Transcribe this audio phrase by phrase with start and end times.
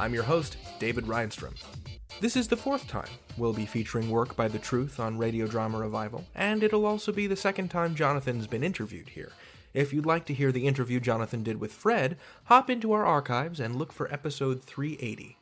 [0.00, 1.52] I'm your host, David Rheinstrom.
[2.22, 5.76] This is the fourth time we'll be featuring work by The Truth on Radio Drama
[5.76, 9.30] Revival, and it'll also be the second time Jonathan's been interviewed here.
[9.74, 13.60] If you'd like to hear the interview Jonathan did with Fred, hop into our archives
[13.60, 15.36] and look for episode 380.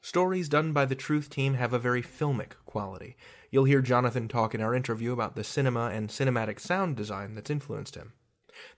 [0.00, 3.14] Stories done by the Truth team have a very filmic quality.
[3.52, 7.50] You'll hear Jonathan talk in our interview about the cinema and cinematic sound design that's
[7.50, 8.14] influenced him.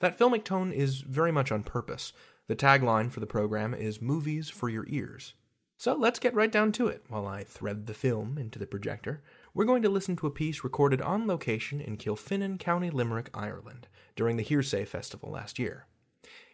[0.00, 2.12] That filmic tone is very much on purpose.
[2.46, 5.32] The tagline for the program is Movies for Your Ears.
[5.78, 9.22] So let's get right down to it while I thread the film into the projector.
[9.54, 13.88] We're going to listen to a piece recorded on location in Kilfinane, County Limerick, Ireland,
[14.14, 15.86] during the Hearsay Festival last year.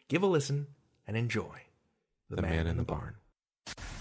[0.06, 0.68] Give a listen
[1.08, 1.62] and enjoy
[2.28, 3.16] The, The Man, Man in the the Barn.
[3.66, 3.99] Hello?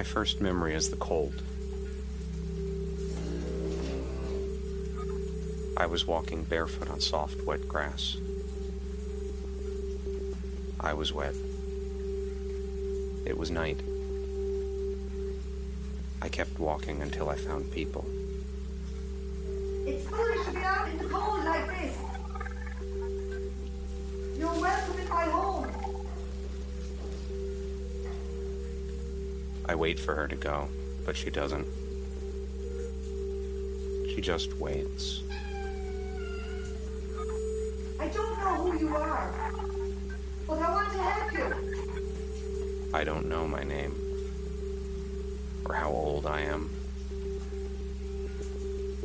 [0.00, 1.42] My first memory is the cold.
[5.76, 8.16] I was walking barefoot on soft, wet grass.
[10.80, 11.34] I was wet.
[13.26, 13.78] It was night.
[16.22, 18.06] I kept walking until I found people.
[19.86, 21.98] It's foolish to be out in the cold like this.
[24.38, 25.49] You're welcome in my home.
[29.70, 30.68] I wait for her to go,
[31.06, 31.64] but she doesn't.
[34.12, 35.22] She just waits.
[38.00, 39.32] I don't know who you are,
[40.48, 41.54] but I want to help you.
[42.92, 43.94] I don't know my name,
[45.64, 46.68] or how old I am,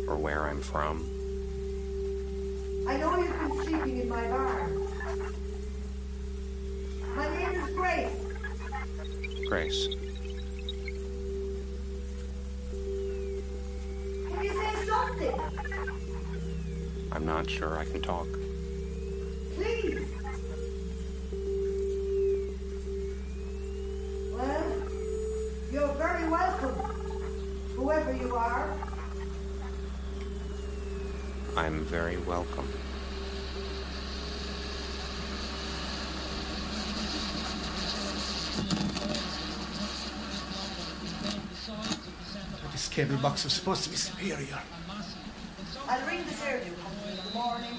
[0.07, 1.07] or where I'm from.
[2.87, 4.87] I know you've been sleeping in my barn.
[7.15, 8.17] My name is Grace.
[9.47, 9.89] Grace,
[17.27, 18.27] I'm not sure I can talk.
[19.55, 20.05] Please.
[24.31, 24.83] Well,
[25.71, 26.75] you're very welcome,
[27.75, 28.77] whoever you are.
[31.57, 32.67] I'm very welcome.
[42.71, 44.59] This cable box is supposed to be superior.
[45.87, 47.77] I'll ring the Fairview Company in the morning.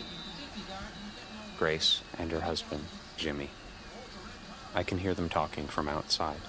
[1.59, 2.84] Grace and her husband,
[3.17, 3.50] Jimmy.
[4.75, 6.41] I can hear them talking from outside.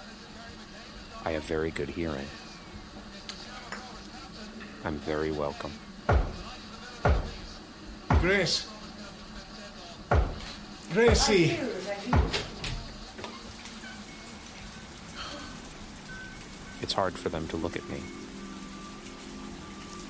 [1.24, 2.28] I have very good hearing.
[4.84, 5.72] I'm very welcome.
[8.20, 8.68] Grace.
[10.12, 10.20] I
[10.92, 11.48] Gracie.
[11.48, 12.44] hear it, I hear it.
[16.82, 18.00] It's hard for them to look at me.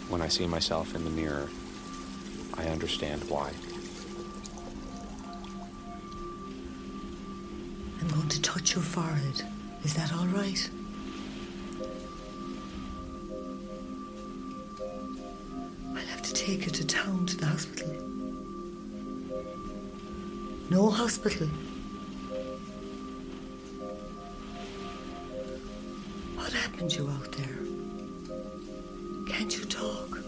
[0.09, 1.49] When I see myself in the mirror,
[2.55, 3.51] I understand why.
[8.47, 9.43] Touch your forehead.
[9.83, 10.69] Is that all right?
[15.89, 17.93] I'll have to take her to town to the hospital.
[20.69, 21.47] No hospital.
[26.37, 27.59] What happened to you out there?
[29.27, 30.19] Can't you talk?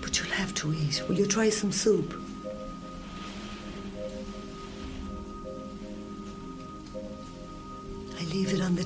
[0.00, 1.02] But you'll have to eat.
[1.06, 2.14] Will you try some soup?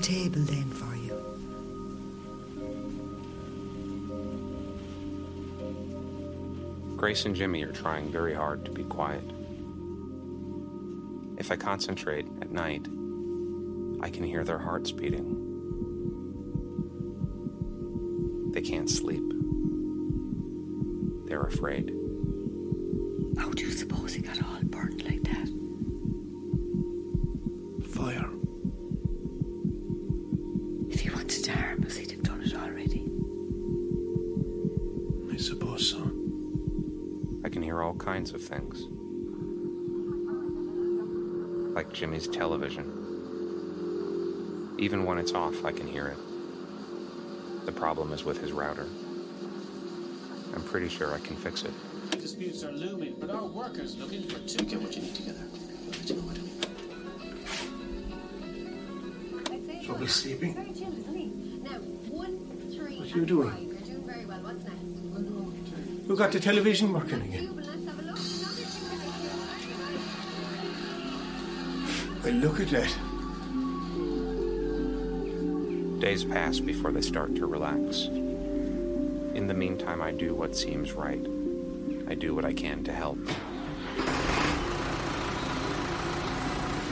[0.05, 1.17] Table then for you.
[6.95, 9.23] Grace and Jimmy are trying very hard to be quiet.
[11.39, 12.85] If I concentrate at night,
[13.99, 15.41] I can hear their hearts beating.
[18.53, 19.23] They can't sleep.
[21.25, 21.89] They're afraid.
[23.39, 25.44] How do you suppose he got all burnt like that?
[38.25, 38.81] Kinds of things.
[41.75, 42.85] Like Jimmy's television.
[44.79, 46.17] Even when it's off, I can hear it.
[47.65, 48.87] The problem is with his router.
[50.55, 51.71] I'm pretty sure I can fix it.
[52.11, 54.65] Disputes are looming, but our workers looking for two.
[54.65, 55.43] Get what you need together.
[55.43, 56.41] I'll let you know what I
[59.61, 59.85] need.
[59.85, 60.55] Trouble sleeping?
[60.55, 61.27] Very chill, isn't he?
[61.61, 61.77] Now,
[62.09, 62.39] one
[63.13, 63.53] you doing?
[63.69, 64.39] You're doing very well.
[64.39, 64.85] What's next?
[66.07, 67.64] You got the television working again?
[72.41, 72.95] Look at that.
[75.99, 78.05] Days pass before they start to relax.
[79.35, 81.25] In the meantime, I do what seems right.
[82.07, 83.17] I do what I can to help.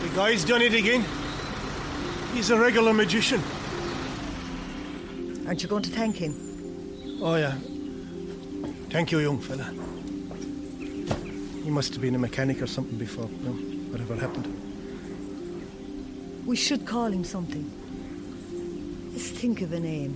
[0.01, 1.05] The guy's done it again.
[2.33, 3.41] He's a regular magician.
[5.45, 6.33] Aren't you going to thank him?
[7.21, 7.55] Oh, yeah.
[8.89, 9.71] Thank you, young fella.
[11.63, 13.51] He must have been a mechanic or something before, no?
[13.91, 14.62] Whatever happened.
[16.45, 17.71] We should call him something.
[19.11, 20.13] Let's think of a name.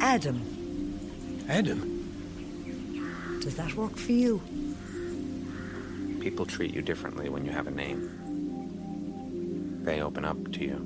[0.00, 0.40] Adam.
[1.48, 3.40] Adam?
[3.42, 4.40] Does that work for you?
[6.20, 8.10] People treat you differently when you have a name.
[9.82, 10.78] They open up to you.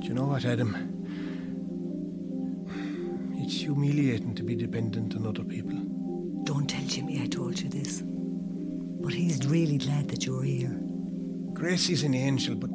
[0.00, 0.74] Do you know what, Adam?
[3.36, 5.76] It's humiliating to be dependent on other people.
[6.44, 8.02] Don't tell Jimmy I told you this.
[8.04, 10.80] But he's really glad that you're here.
[11.60, 12.70] Gracie's an angel, but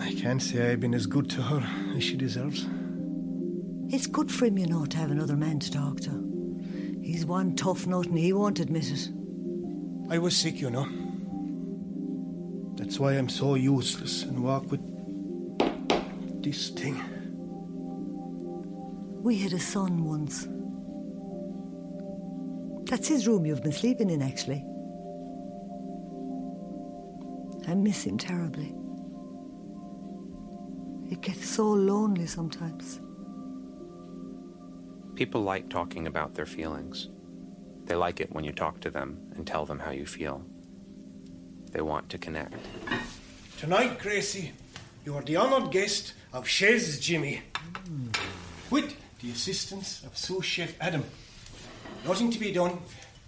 [0.00, 1.60] I can't say I've been as good to her
[1.96, 2.68] as she deserves.
[3.88, 7.00] It's good for him, you know, to have another man to talk to.
[7.02, 9.10] He's one tough nut and he won't admit it.
[10.08, 10.86] I was sick, you know.
[12.76, 14.84] That's why I'm so useless and walk with
[16.44, 17.02] this thing.
[19.24, 20.46] We had a son once.
[22.88, 24.64] That's his room you've been sleeping in, actually.
[27.66, 28.74] I miss him terribly.
[31.10, 33.00] It gets so lonely sometimes.
[35.14, 37.08] People like talking about their feelings.
[37.84, 40.44] They like it when you talk to them and tell them how you feel.
[41.72, 42.54] They want to connect.
[43.58, 44.52] Tonight, Gracie,
[45.04, 47.42] you are the honoured guest of Chez Jimmy.
[48.70, 51.04] With the assistance of sous chef Adam.
[52.04, 52.78] Nothing to be done.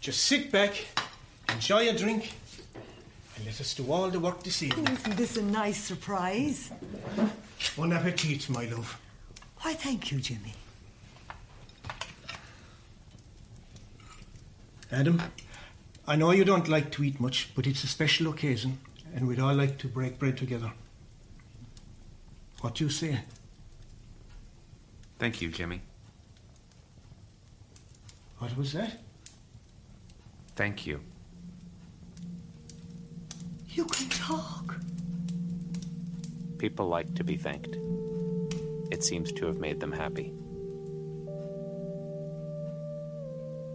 [0.00, 0.86] Just sit back,
[1.48, 2.32] enjoy a drink,
[3.38, 4.88] and let us do all the work this evening.
[4.88, 6.70] Isn't this a nice surprise?
[7.76, 9.00] Bon appetit, my love.
[9.60, 10.54] Why, thank you, Jimmy.
[14.90, 15.22] Adam,
[16.06, 18.78] I know you don't like to eat much, but it's a special occasion,
[19.14, 20.72] and we'd all like to break bread together.
[22.60, 23.20] What do you say?
[25.18, 25.82] Thank you, Jimmy.
[28.38, 28.98] What was that?
[30.56, 31.00] Thank you.
[33.78, 34.74] You can talk.
[36.58, 37.76] People like to be thanked.
[38.90, 40.32] It seems to have made them happy.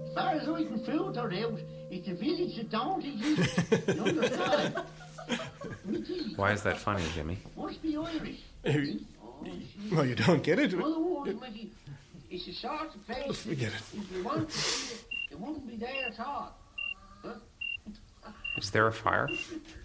[0.05, 1.57] As far as eating food are out,
[1.89, 3.61] it's a village that don't exist.
[3.95, 4.75] You understand?
[6.35, 7.37] Why is that funny, Jimmy?
[7.55, 8.41] Must be Irish.
[8.65, 8.99] Shit.
[9.89, 10.73] No, you don't get it.
[12.29, 13.41] It's a sort of place.
[13.41, 13.81] Forget it.
[13.97, 16.57] If you want to see it, it wouldn't be there at all.
[18.53, 18.59] Huh?
[18.59, 19.27] Is there a fire?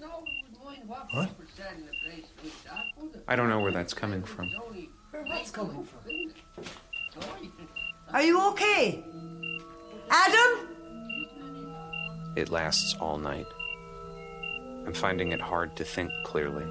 [0.01, 1.29] No, one would mind what, What?
[1.29, 3.25] people said in a place like that, would it?
[3.29, 4.47] I don't know where that's coming from.
[4.47, 4.91] It's only
[5.53, 6.01] coming from?
[8.13, 9.05] Are you okay?
[10.11, 10.69] Adam?
[12.37, 13.47] It lasts all night.
[14.87, 16.65] I'm finding it hard to think clearly.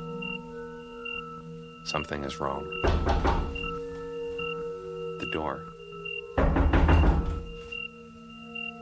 [1.86, 2.64] Something is wrong.
[5.20, 5.62] The door.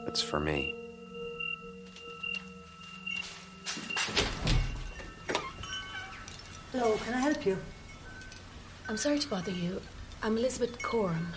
[0.08, 0.85] It's for me.
[6.78, 7.58] Hello, can I help you?
[8.90, 9.82] I'm sorry to bother you.
[10.22, 11.30] I'm Elizabeth Coram.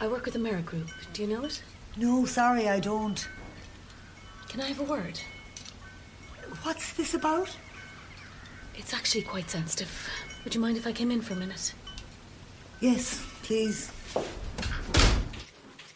[0.00, 0.88] I work with the Merrick Group.
[1.12, 1.62] Do you know it?
[1.96, 3.28] No, sorry, I don't.
[4.48, 5.20] Can I have a word?
[6.64, 7.56] What's this about?
[8.74, 10.10] It's actually quite sensitive.
[10.42, 11.72] Would you mind if I came in for a minute?
[12.80, 13.92] Yes, please.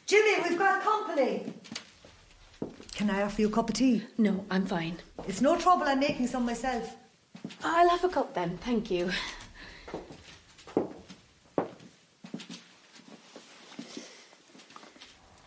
[0.07, 1.53] Jimmy, we've got company.
[2.93, 4.05] Can I offer you a cup of tea?
[4.17, 4.99] No, I'm fine.
[5.27, 7.00] It's no trouble, I'm making some myself.
[7.63, 9.11] I'll have a cup then, thank you.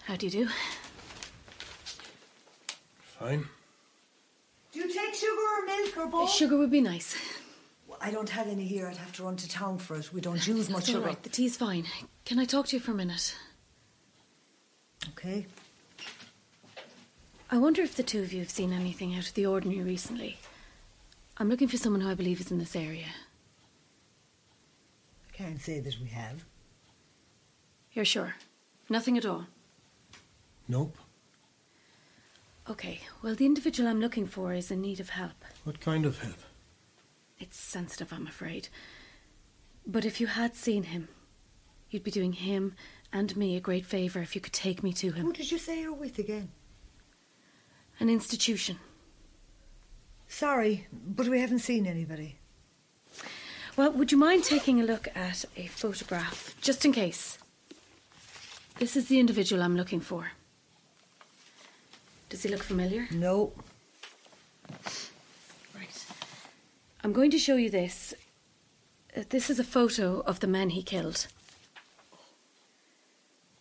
[0.05, 0.47] How do you do?
[3.19, 3.45] Fine.
[4.73, 6.29] Do you take sugar or milk or both?
[6.29, 7.15] Sugar would be nice.
[8.01, 8.87] I don't have any here.
[8.87, 10.11] I'd have to run to town for it.
[10.11, 11.05] We don't use much It's all sugar.
[11.07, 11.85] right, the tea's fine.
[12.25, 13.33] Can I talk to you for a minute?
[15.09, 15.45] Okay.
[17.49, 20.37] I wonder if the two of you have seen anything out of the ordinary recently.
[21.37, 23.07] I'm looking for someone who I believe is in this area.
[25.27, 26.45] I can't say that we have.
[27.91, 28.35] You're sure?
[28.89, 29.47] Nothing at all?
[30.67, 30.97] Nope.
[32.69, 35.43] Okay, well, the individual I'm looking for is in need of help.
[35.63, 36.37] What kind of help?
[37.39, 38.69] It's sensitive, I'm afraid.
[39.85, 41.09] But if you had seen him,
[41.93, 42.73] You'd be doing him
[43.13, 45.27] and me a great favour if you could take me to him.
[45.27, 46.49] Who did you say you're with again?
[47.99, 48.79] An institution.
[50.33, 52.37] Sorry, but we haven't seen anybody.
[53.77, 57.37] Well, would you mind taking a look at a photograph, just in case?
[58.79, 60.31] This is the individual I'm looking for.
[62.29, 63.07] Does he look familiar?
[63.11, 63.53] No.
[65.75, 66.05] Right.
[67.03, 68.15] I'm going to show you this.
[69.15, 71.27] Uh, This is a photo of the men he killed.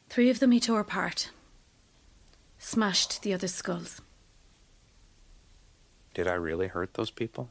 [0.08, 1.28] Three of them he tore apart,
[2.58, 4.00] smashed the others' skulls.
[6.14, 7.50] Did I really hurt those people?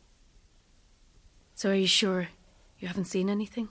[1.55, 2.27] So, are you sure
[2.79, 3.69] you haven't seen anything?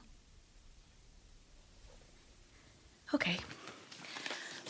[3.14, 3.38] Okay.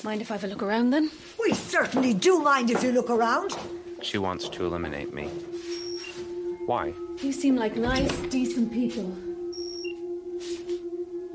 [0.02, 1.10] Mind if I have a look around then?
[1.38, 3.54] We certainly do mind if you look around.
[4.02, 5.28] She wants to eliminate me.
[6.64, 6.94] Why?
[7.22, 9.14] You seem like nice, decent people.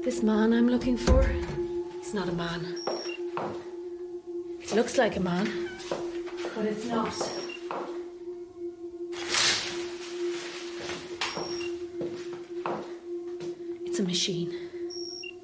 [0.03, 1.23] This man I'm looking for,
[1.99, 2.75] he's not a man.
[4.61, 5.69] It looks like a man,
[6.55, 7.13] but it's not.
[13.95, 14.53] It's a machine.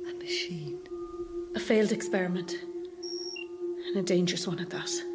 [0.10, 0.78] A machine.
[1.56, 2.58] A failed experiment.
[3.88, 4.90] And a dangerous one at that.
[4.90, 5.06] So,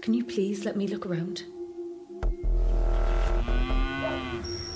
[0.00, 1.42] can you please let me look around?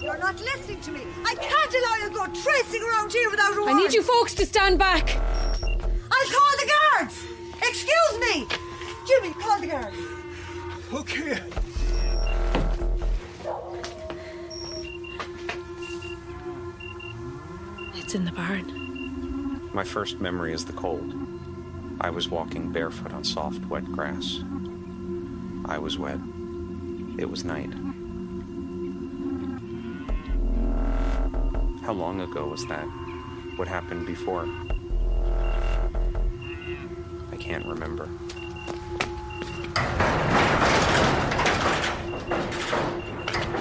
[0.03, 1.01] You're not listening to me.
[1.25, 3.79] I can't allow you to go tracing around here without a I warrant.
[3.79, 5.17] need you folks to stand back!
[5.17, 7.25] I'll call the guards.
[7.63, 8.47] Excuse me.
[9.07, 9.97] Jimmy, call the guards.
[10.93, 11.41] Okay.
[18.09, 19.69] It's in the barn.
[19.75, 21.13] My first memory is the cold.
[22.01, 24.41] I was walking barefoot on soft, wet grass.
[25.67, 26.19] I was wet.
[27.19, 27.71] It was night.
[31.83, 32.87] How long ago was that?
[33.57, 34.49] What happened before?
[37.31, 38.09] I can't remember.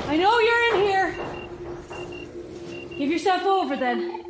[0.08, 1.16] I know you're in here!
[2.98, 4.24] Give yourself over then.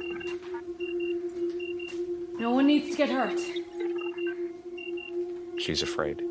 [2.39, 3.39] No one needs to get hurt.
[5.59, 6.21] She's afraid.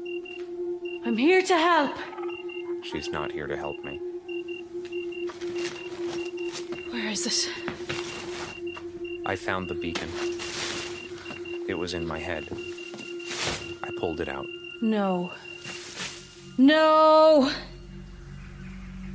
[1.04, 1.96] I'm here to help.
[2.82, 4.00] She's not here to help me.
[6.90, 7.50] Where is it?
[9.26, 10.08] I found the beacon.
[11.68, 12.46] It was in my head.
[13.82, 14.46] I pulled it out,
[14.80, 15.32] No.
[16.58, 17.50] No!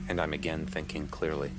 [0.10, 1.52] and I'm again thinking clearly.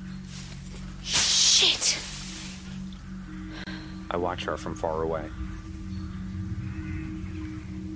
[4.13, 5.25] I watch her from far away.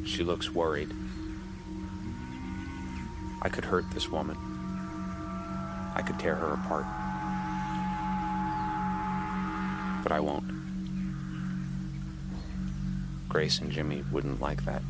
[0.07, 0.91] She looks worried.
[3.43, 4.39] I could hurt this woman.
[5.95, 6.87] I could tear her apart.
[10.03, 10.51] But I won't.
[13.29, 14.83] Grace and Jimmy wouldn't like that.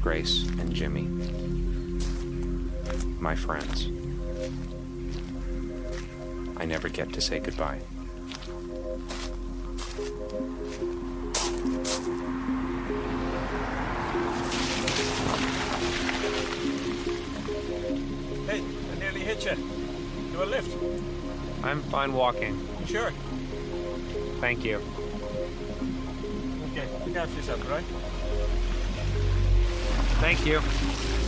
[0.00, 1.02] Grace and Jimmy,
[3.20, 3.88] my friends.
[6.64, 7.78] I never get to say goodbye.
[18.48, 19.56] Hey, I nearly hit you.
[20.32, 20.74] Do a lift.
[21.62, 22.58] I'm fine walking.
[22.80, 23.10] You sure?
[24.40, 24.76] Thank you.
[26.72, 27.84] Okay, look after yourself, right?
[30.22, 31.23] Thank you.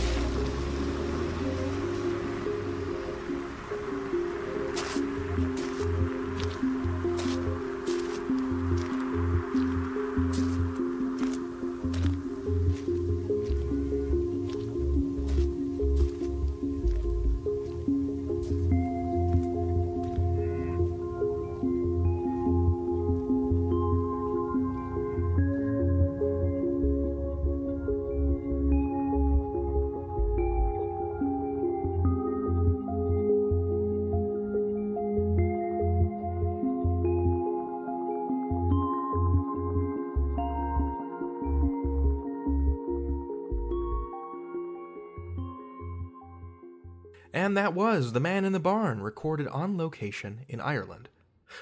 [47.47, 51.07] And that was The Man in the Barn, recorded on location in Ireland.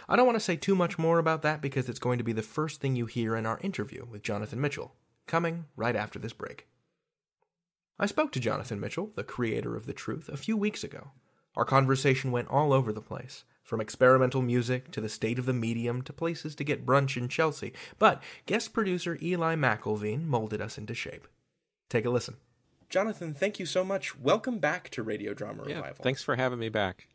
[0.10, 2.34] I don't want to say too much more about that because it's going to be
[2.34, 4.96] the first thing you hear in our interview with Jonathan Mitchell,
[5.28, 6.66] coming right after this break.
[8.00, 11.12] I spoke to Jonathan Mitchell, the creator of The Truth, a few weeks ago.
[11.56, 15.54] Our conversation went all over the place, from experimental music to the state of the
[15.54, 20.80] medium to places to get brunch in Chelsea, but guest producer Eli McIlveen molded us
[20.80, 21.28] into shape.
[21.90, 22.38] Take a listen.
[22.96, 24.18] Jonathan, thank you so much.
[24.18, 25.98] Welcome back to Radio Drama Revival.
[25.98, 27.10] Yeah, thanks for having me back.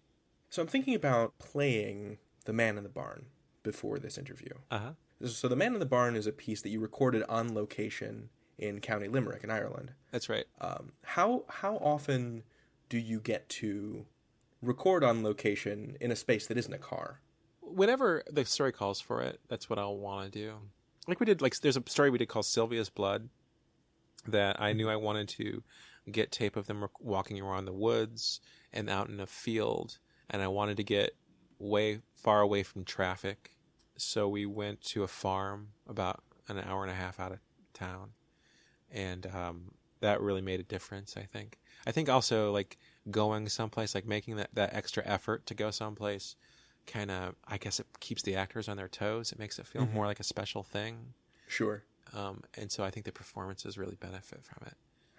[0.51, 3.29] So I'm thinking about playing The Man in the Barn
[3.63, 4.51] before this interview.
[4.71, 5.27] Uh huh.
[5.27, 8.81] So The Man in the Barn is a piece that you recorded on location in
[8.81, 9.93] County Limerick in Ireland.
[10.11, 10.45] That's right.
[10.61, 12.43] Um, how how often
[12.91, 14.05] do you get to
[14.61, 17.23] record on location in a space that isn't a car?
[17.63, 20.53] Whenever the story calls for it, that's what I'll want to do.
[21.09, 23.31] Like we did, like there's a story we did called Sylvia's Blood
[24.29, 25.63] that I knew I wanted to
[26.11, 28.41] get tape of them walking around the woods
[28.73, 29.99] and out in a field,
[30.29, 31.15] and I wanted to get
[31.59, 33.57] way far away from traffic.
[33.97, 37.39] So we went to a farm about an hour and a half out of
[37.75, 38.13] town,
[38.91, 41.17] and um, that really made a difference.
[41.17, 41.59] I think.
[41.87, 42.79] I think also like
[43.11, 46.37] going someplace, like making that that extra effort to go someplace,
[46.87, 47.35] kind of.
[47.47, 49.33] I guess it keeps the actors on their toes.
[49.33, 49.93] It makes it feel Mhm.
[49.93, 51.15] more like a special thing.
[51.47, 51.83] Sure.
[52.15, 54.75] Um, and so I think the performances really benefit from it.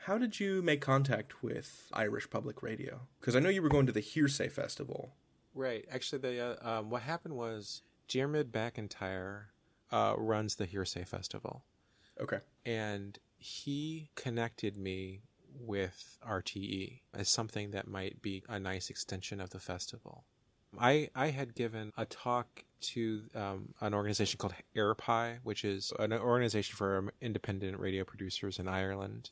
[0.05, 3.01] How did you make contact with Irish Public Radio?
[3.19, 5.13] Because I know you were going to the Hearsay Festival.
[5.53, 5.85] Right.
[5.91, 9.43] Actually, the uh, um, what happened was Diarmuid McIntyre
[9.91, 11.63] uh, runs the Hearsay Festival.
[12.19, 12.39] Okay.
[12.65, 15.21] And he connected me
[15.59, 20.23] with RTE as something that might be a nice extension of the festival.
[20.79, 26.13] I I had given a talk to um, an organization called AirPie, which is an
[26.13, 29.29] organization for um, independent radio producers in Ireland.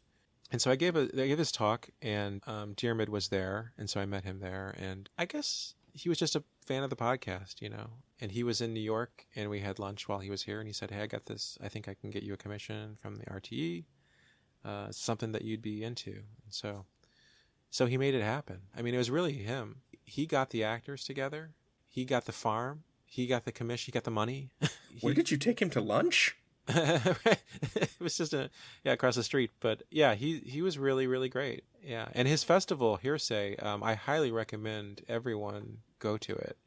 [0.51, 3.89] And so I gave a I gave this talk, and um, Diarmuid was there, and
[3.89, 6.95] so I met him there, and I guess he was just a fan of the
[6.95, 7.87] podcast, you know.
[8.21, 10.67] And he was in New York, and we had lunch while he was here, and
[10.67, 11.57] he said, "Hey, I got this.
[11.61, 13.85] I think I can get you a commission from the RTE.
[14.65, 16.85] Uh, something that you'd be into." And so,
[17.69, 18.61] so he made it happen.
[18.75, 19.81] I mean, it was really him.
[20.03, 21.51] He got the actors together.
[21.87, 22.83] He got the farm.
[23.11, 23.87] He got the commission.
[23.87, 24.51] He got the money.
[25.01, 26.37] Where did you take him to lunch?
[26.69, 28.51] it was just a
[28.83, 32.43] yeah across the street but yeah he he was really really great yeah and his
[32.43, 36.57] festival hearsay um, i highly recommend everyone go to it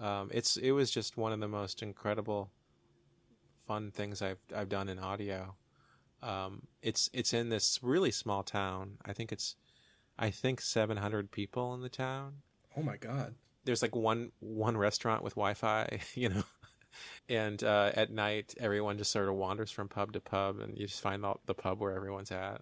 [0.00, 2.50] um, it's it was just one of the most incredible
[3.66, 5.54] fun things i've i've done in audio
[6.22, 9.56] um, it's it's in this really small town i think it's
[10.18, 12.36] i think 700 people in the town
[12.74, 13.34] Oh my god.
[13.64, 16.42] There's like one one restaurant with wi-fi you know?
[17.28, 20.86] And uh, at night everyone just sort of wanders from pub to pub and you
[20.86, 22.60] just find out the pub where everyone's at.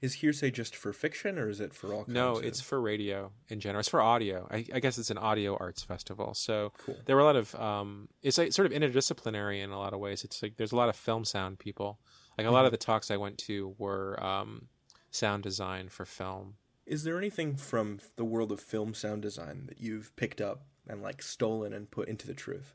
[0.00, 2.80] Is Hearsay just for fiction or is it for all kinds no of- it's for
[2.80, 3.80] radio in general.
[3.80, 4.48] It's for audio.
[4.50, 6.32] I, I guess it's an audio arts festival.
[6.34, 6.96] So Cool.
[7.04, 10.00] there were a lot of um, it's like sort of interdisciplinary in a lot of
[10.00, 10.24] ways.
[10.24, 11.98] It's like there's a lot of film sound people.
[12.38, 14.68] Like a lot of the talks i went to were um,
[15.10, 16.54] sound design for film
[16.90, 21.00] Is there anything from the world of film sound design that you've picked up and
[21.00, 22.74] like stolen and put into the truth?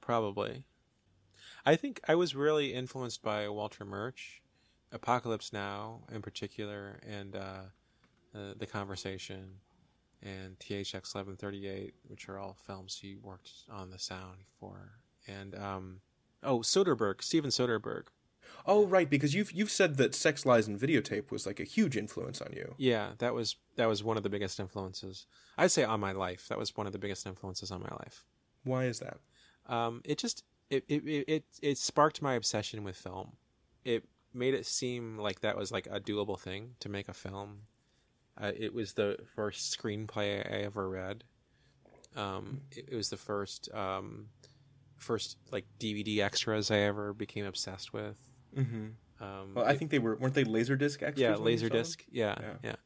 [0.00, 0.64] Probably.
[1.64, 4.42] I think I was really influenced by Walter Murch,
[4.90, 7.60] Apocalypse Now in particular, and uh,
[8.34, 9.60] uh, The Conversation,
[10.20, 14.94] and THX 1138, which are all films he worked on the sound for.
[15.28, 16.00] And, um,
[16.42, 18.06] oh, Soderbergh, Steven Soderbergh.
[18.66, 21.96] Oh, right, because you've you've said that Sex, Lies, and Videotape was like a huge
[21.96, 22.74] influence on you.
[22.78, 25.26] Yeah, that was that was one of the biggest influences.
[25.58, 26.48] I'd say on my life.
[26.48, 28.24] That was one of the biggest influences on my life.
[28.64, 29.18] Why is that?
[29.66, 33.32] um, it just it, it it it sparked my obsession with film.
[33.84, 37.62] It made it seem like that was like a doable thing to make a film.
[38.40, 41.24] Uh, it was the first screenplay I ever read.
[42.16, 44.28] Um, it, it was the first um,
[44.96, 48.18] first like DVD extras I ever became obsessed with.
[48.56, 49.24] Mm-hmm.
[49.24, 51.18] Um, Well, I think they were weren't they Laserdisc extras?
[51.18, 51.76] yeah, when you saw them?
[51.78, 51.98] Laserdisc.
[52.10, 52.54] Yeah, Yeah.
[52.62, 52.76] yeah.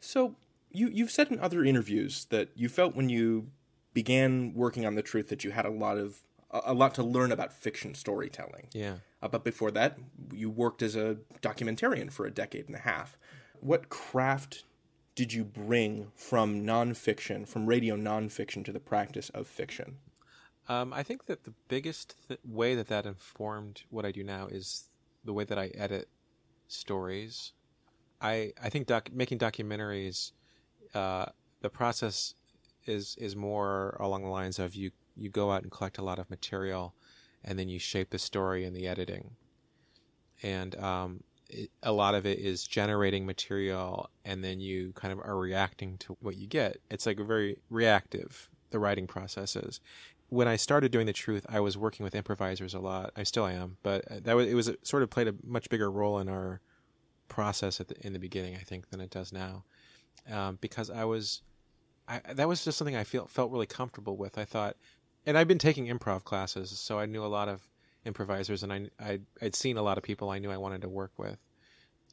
[0.00, 0.36] So
[0.70, 3.48] you you've said in other interviews that you felt when you
[3.94, 7.02] began working on the truth that you had a lot of a, a lot to
[7.02, 8.68] learn about fiction storytelling.
[8.72, 8.96] Yeah.
[9.22, 9.98] Uh, but before that,
[10.32, 13.16] you worked as a documentarian for a decade and a half.
[13.60, 14.64] What craft
[15.14, 19.98] did you bring from nonfiction, from radio nonfiction, to the practice of fiction?
[20.68, 24.46] Um, I think that the biggest th- way that that informed what I do now
[24.46, 24.88] is
[25.24, 26.08] the way that I edit
[26.68, 27.52] stories.
[28.20, 30.32] I I think doc- making documentaries,
[30.94, 31.26] uh,
[31.60, 32.34] the process
[32.86, 36.18] is is more along the lines of you you go out and collect a lot
[36.18, 36.94] of material,
[37.44, 39.36] and then you shape the story in the editing.
[40.42, 45.20] And um, it, a lot of it is generating material, and then you kind of
[45.20, 46.78] are reacting to what you get.
[46.90, 48.48] It's like very reactive.
[48.70, 49.80] The writing process is
[50.32, 53.12] when I started doing the truth, I was working with improvisers a lot.
[53.14, 56.18] I still am, but that was it was sort of played a much bigger role
[56.18, 56.62] in our
[57.28, 59.64] process the, in the beginning, I think, than it does now,
[60.30, 61.42] um, because I was,
[62.08, 64.38] I that was just something I felt felt really comfortable with.
[64.38, 64.76] I thought,
[65.26, 67.68] and I'd been taking improv classes, so I knew a lot of
[68.06, 70.88] improvisers, and I I I'd seen a lot of people I knew I wanted to
[70.88, 71.40] work with,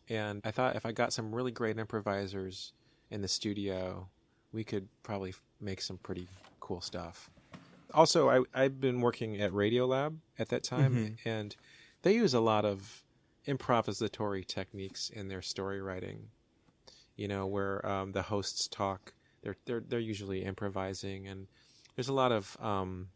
[0.10, 2.74] and I thought if I got some really great improvisers
[3.12, 4.10] in the studio,
[4.52, 6.28] we could probably make some pretty
[6.60, 7.30] cool stuff.
[7.94, 11.18] Also, I, I've been working at Radiolab at that time, Mhm.
[11.26, 11.56] and
[12.04, 13.04] they use a lot of
[13.48, 16.30] improvisatory techniques in their story writing.
[17.16, 21.48] You know, where um, the hosts talk, they're they're they're usually improvising, and
[21.96, 23.10] there's a lot of um,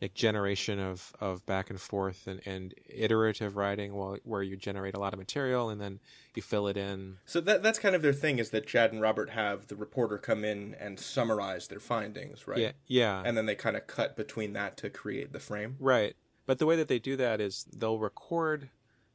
[0.00, 4.94] like generation of, of back and forth and, and iterative writing, while, where you generate
[4.94, 6.00] a lot of material and then
[6.34, 7.16] you fill it in.
[7.24, 10.18] So that that's kind of their thing is that Jad and Robert have the reporter
[10.18, 12.58] come in and summarize their findings, right?
[12.58, 13.22] Yeah, yeah.
[13.24, 15.76] And then they kind of cut between that to create the frame.
[15.80, 16.14] Right.
[16.44, 18.68] But the way that they do that is they'll record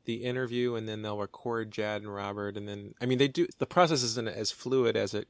[0.06, 3.48] the interview and then they'll record Jad and Robert and then I mean they do
[3.60, 5.28] the process isn't as fluid as it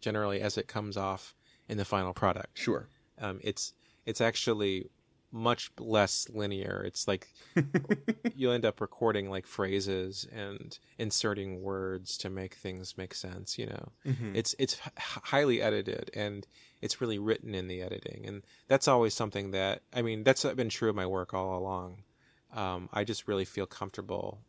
[0.00, 1.34] generally as it comes off
[1.68, 2.58] in the final product.
[2.58, 2.88] Sure.
[3.20, 3.74] Um, it's
[4.08, 4.90] it's actually
[5.30, 6.82] much less linear.
[6.86, 7.28] It's like
[8.34, 13.58] you'll end up recording like phrases and inserting words to make things make sense.
[13.58, 14.34] You know, Mhm.
[14.34, 14.92] it's it's h-
[15.32, 16.46] highly edited and
[16.80, 20.70] it's really written in the editing, and that's always something that I mean that's been
[20.70, 22.04] true of my work all along.
[22.52, 24.40] Um, I just really feel comfortable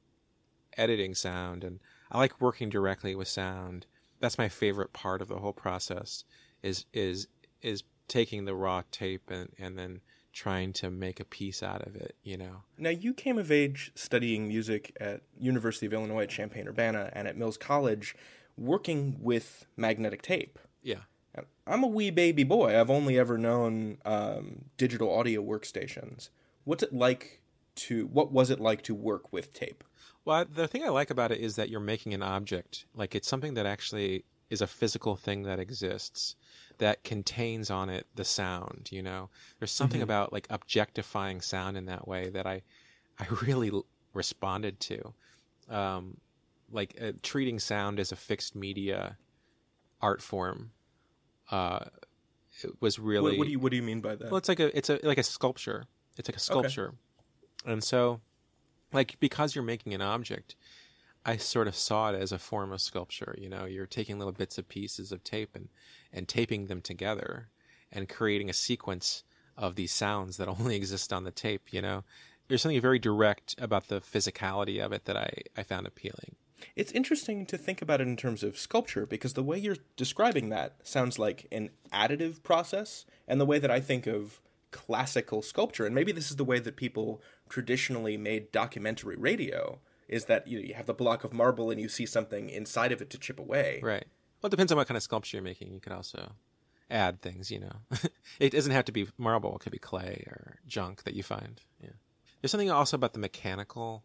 [0.77, 1.79] editing sound, and
[2.11, 3.85] I like working directly with sound.
[4.21, 6.23] That's my favorite part of the whole process.
[6.63, 7.27] Is is
[7.61, 10.01] is taking the raw tape and, and then
[10.33, 12.63] trying to make a piece out of it, you know.
[12.77, 17.27] Now you came of age studying music at University of Illinois at Champaign Urbana and
[17.27, 18.15] at Mills College,
[18.57, 20.59] working with magnetic tape.
[20.83, 21.01] Yeah.
[21.65, 22.79] I'm a wee baby boy.
[22.79, 26.29] I've only ever known um, digital audio workstations.
[26.63, 27.41] What's it like
[27.75, 28.07] to?
[28.07, 29.83] What was it like to work with tape?
[30.25, 32.85] Well, the thing I like about it is that you're making an object.
[32.93, 36.35] Like it's something that actually is a physical thing that exists
[36.79, 39.29] that contains on it the sound, you know.
[39.59, 40.03] There's something Mhm.
[40.03, 42.61] about like objectifying sound in that way that I
[43.19, 45.13] I really l- responded to.
[45.69, 46.17] Um
[46.71, 49.17] like uh, treating sound as a fixed media
[50.01, 50.71] art form
[51.51, 51.85] uh
[52.63, 54.29] it was really What, what do you What do you mean by that?
[54.29, 55.85] well, it's like a it's a like a sculpture.
[56.17, 56.95] It's like a sculpture,
[57.65, 58.21] and so,
[58.91, 60.55] like because you're making an object,
[61.25, 63.35] I sort of saw it as a form of sculpture.
[63.37, 65.69] You know, you're taking little bits of pieces of tape and
[66.11, 67.49] and taping them together,
[67.91, 69.23] and creating a sequence
[69.57, 71.71] of these sounds that only exist on the tape.
[71.71, 72.03] You know,
[72.47, 76.35] there's something very direct about the physicality of it that I I found appealing.
[76.75, 80.49] It's interesting to think about it in terms of sculpture because the way you're describing
[80.49, 84.41] that sounds like an additive process, and the way that I think of
[84.71, 90.25] classical sculpture, and maybe this is the way that people traditionally made documentary radio, is
[90.25, 93.01] that you, know, you have the block of marble and you see something inside of
[93.01, 93.79] it to chip away.
[93.81, 94.05] Right.
[94.41, 95.73] Well, it depends on what kind of sculpture you're making.
[95.73, 96.31] You could also
[96.89, 97.75] add things, you know.
[98.39, 99.55] it doesn't have to be marble.
[99.55, 101.61] It could be clay or junk that you find.
[101.81, 101.89] Yeah.
[102.41, 104.03] There's something also about the mechanical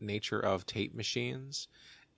[0.00, 1.68] nature of tape machines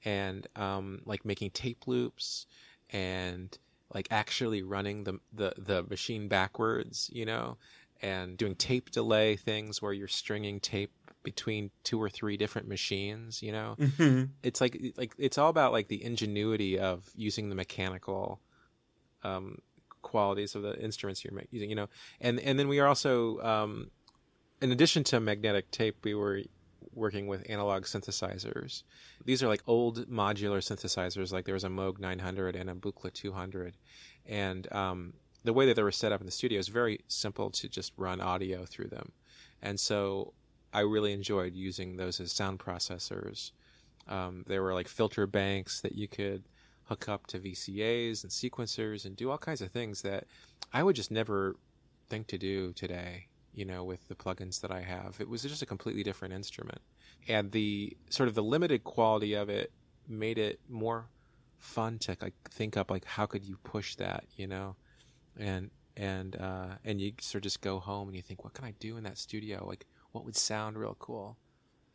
[0.05, 2.46] and um, like making tape loops
[2.90, 3.57] and
[3.94, 7.59] like actually running the, the, the machine backwards, you know,
[8.02, 13.42] and doing tape delay things where you're stringing tape between two or three different machines,
[13.42, 13.76] you know.
[13.78, 14.30] Mhm.
[14.42, 18.40] It's like like it's all about like the ingenuity of using the mechanical
[19.22, 19.58] um,
[20.02, 21.88] qualities of the instruments you're using, you know.
[22.20, 23.90] And and then we are also um,
[24.60, 26.42] in addition to magnetic tape, we were
[26.94, 28.82] working with analog synthesizers.
[29.24, 31.32] These are like old modular synthesizers.
[31.32, 33.76] Like there was a Moog 900 and a Buchla 200,
[34.26, 37.50] and um, the way that they were set up in the studio is very simple
[37.50, 39.12] to just run audio through them.
[39.61, 40.33] And so
[40.72, 43.52] I really enjoyed using those as sound processors.
[44.09, 46.44] Um, there were like filter banks that you could
[46.85, 50.26] hook up to VCAs and sequencers and do all kinds of things that
[50.72, 51.57] I would just never
[52.09, 55.16] think to do today, you know, with the plugins that I have.
[55.20, 56.81] It was just a completely different instrument.
[57.28, 59.72] And the sort of the limited quality of it
[60.09, 61.07] made it more
[61.59, 64.74] fun to like think up like how could you push that, you know?
[65.38, 68.64] And and uh and you sort of just go home and you think what can
[68.64, 69.64] I do in that studio?
[69.66, 71.37] Like what would sound real cool?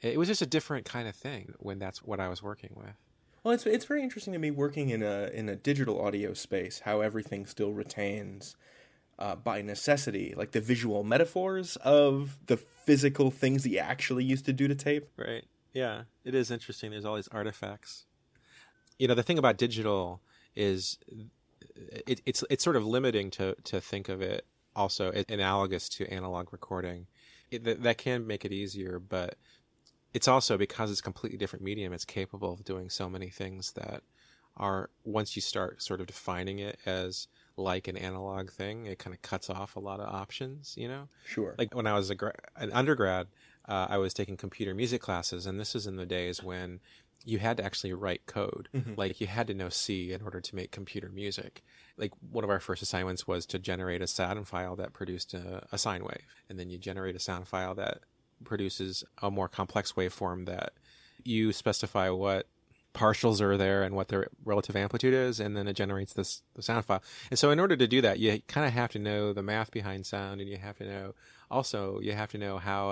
[0.01, 2.95] It was just a different kind of thing when that's what I was working with.
[3.43, 6.81] Well, it's it's very interesting to me working in a in a digital audio space
[6.85, 8.55] how everything still retains
[9.19, 14.45] uh, by necessity like the visual metaphors of the physical things that you actually used
[14.45, 15.09] to do to tape.
[15.17, 15.45] Right.
[15.73, 16.91] Yeah, it is interesting.
[16.91, 18.05] There's all these artifacts.
[18.99, 20.21] You know, the thing about digital
[20.55, 20.97] is
[22.07, 26.53] it, it's it's sort of limiting to to think of it also analogous to analog
[26.53, 27.07] recording.
[27.49, 29.35] It, that, that can make it easier, but
[30.13, 31.93] it's also because it's a completely different medium.
[31.93, 34.03] It's capable of doing so many things that
[34.57, 39.13] are once you start sort of defining it as like an analog thing, it kind
[39.13, 40.75] of cuts off a lot of options.
[40.77, 41.55] You know, Sure.
[41.57, 43.27] like when I was a gra- an undergrad,
[43.67, 46.79] uh, I was taking computer music classes, and this is in the days when
[47.25, 48.69] you had to actually write code.
[48.73, 48.93] Mm-hmm.
[48.95, 51.63] Like you had to know C in order to make computer music.
[51.97, 55.65] Like one of our first assignments was to generate a sound file that produced a,
[55.71, 57.99] a sine wave, and then you generate a sound file that
[58.43, 60.73] produces a more complex waveform that
[61.23, 62.47] you specify what
[62.93, 66.61] partials are there and what their relative amplitude is, and then it generates this the
[66.61, 67.03] sound file.
[67.29, 69.71] And so, in order to do that, you kind of have to know the math
[69.71, 71.13] behind sound, and you have to know
[71.49, 72.89] also you have to know how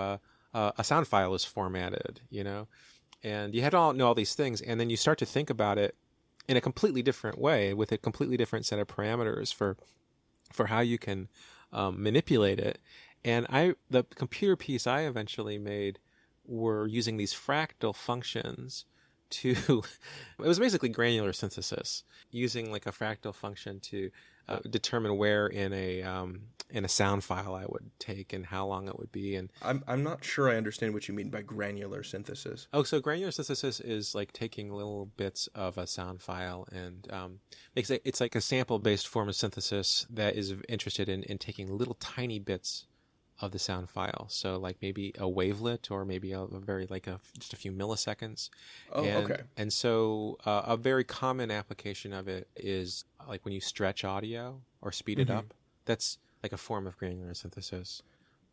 [0.54, 2.22] a, a sound file is formatted.
[2.30, 2.68] You know,
[3.26, 5.50] and you had to all know all these things, and then you start to think
[5.50, 5.96] about it
[6.48, 9.76] in a completely different way with a completely different set of parameters for
[10.54, 11.28] for how you can
[11.74, 12.80] um, manipulate it.
[13.24, 15.98] And I, the computer piece I eventually made
[16.46, 18.86] were using these fractal functions
[19.32, 19.56] to,
[20.40, 24.12] it was basically granular synthesis using like a fractal function to
[24.48, 28.66] uh, determine where in a um, in a sound file I would take and how
[28.66, 31.42] long it would be and I'm I'm not sure I understand what you mean by
[31.42, 32.68] granular synthesis.
[32.74, 37.40] Oh, so granular synthesis is like taking little bits of a sound file and um,
[37.76, 41.38] makes it, it's like a sample based form of synthesis that is interested in, in
[41.38, 42.88] taking little tiny bits
[43.42, 44.28] of the sound file.
[44.30, 47.72] So like maybe a wavelet or maybe a, a very like a just a few
[47.72, 48.50] milliseconds.
[48.92, 49.44] Oh, and, okay.
[49.58, 54.62] And so uh, a very common application of it is like when you stretch audio
[54.82, 55.38] or speed it Mhm.
[55.38, 55.54] up.
[55.86, 58.02] That's like a form of granular synthesis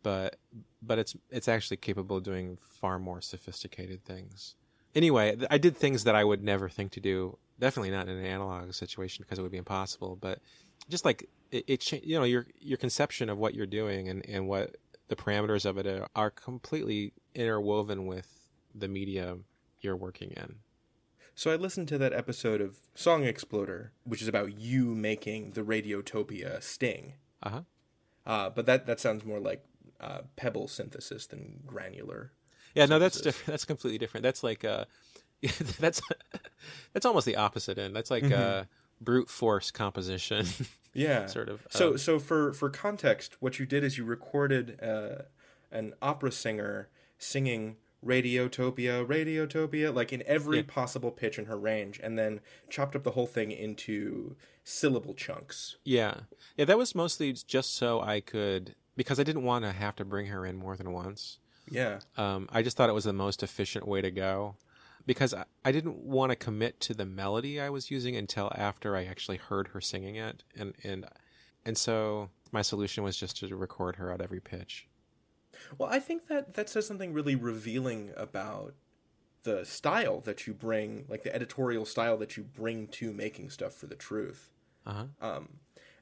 [0.02, 0.36] but
[0.82, 4.56] but it's it's actually capable of doing far more sophisticated things.
[4.94, 7.38] Anyway, I did things that I would never think to do.
[7.58, 10.18] Definitely not in an analog situation because it would be impossible.
[10.20, 10.40] But
[10.88, 14.48] just like it, it you know, your your conception of what you're doing and and
[14.48, 14.76] what
[15.08, 19.36] the parameters of it are, completely interwoven with the media
[19.80, 20.56] you're working in.
[21.34, 25.62] So I listened to that episode of Song Exploder, which is about you making the
[25.62, 27.14] Radiotopia sting.
[27.42, 27.62] Uh-huh.
[28.24, 29.64] Uh, but that that sounds more like
[30.00, 32.32] uh, pebble synthesis than granular.
[32.74, 33.46] Yeah, no, that's different.
[33.48, 34.22] That's completely different.
[34.22, 34.84] That's like uh,
[35.78, 36.00] that's
[36.92, 37.94] that's almost the opposite end.
[37.94, 38.66] That's like Mhm.
[39.04, 40.46] Brute force composition.
[40.94, 41.66] Yeah, sort of.
[41.70, 45.22] So um, so for for context, what you did is you recorded uh,
[45.70, 50.64] an opera singer singing Radiotopia, Radiotopia, like in every Yeah.
[50.66, 55.76] possible pitch in her range, and then chopped up the whole thing into syllable chunks.
[55.82, 56.14] Yeah.
[56.58, 60.04] Yeah, that was mostly just so I could because I didn't want to have to
[60.04, 61.38] bring her in more than once.
[61.70, 62.00] Yeah.
[62.18, 64.56] Um, I just thought it was the most efficient way to go
[65.06, 68.96] because I, I didn't want to commit to the melody I was using until after
[68.96, 71.06] I actually heard her singing it and and
[71.64, 74.86] and so my solution was just to record her at every pitch.
[75.78, 78.74] Well, I think that that says something really revealing about
[79.42, 83.74] the style that you bring, like the editorial style that you bring to making stuff
[83.74, 84.50] for the truth.
[84.86, 85.06] Uh-huh.
[85.20, 85.48] Um,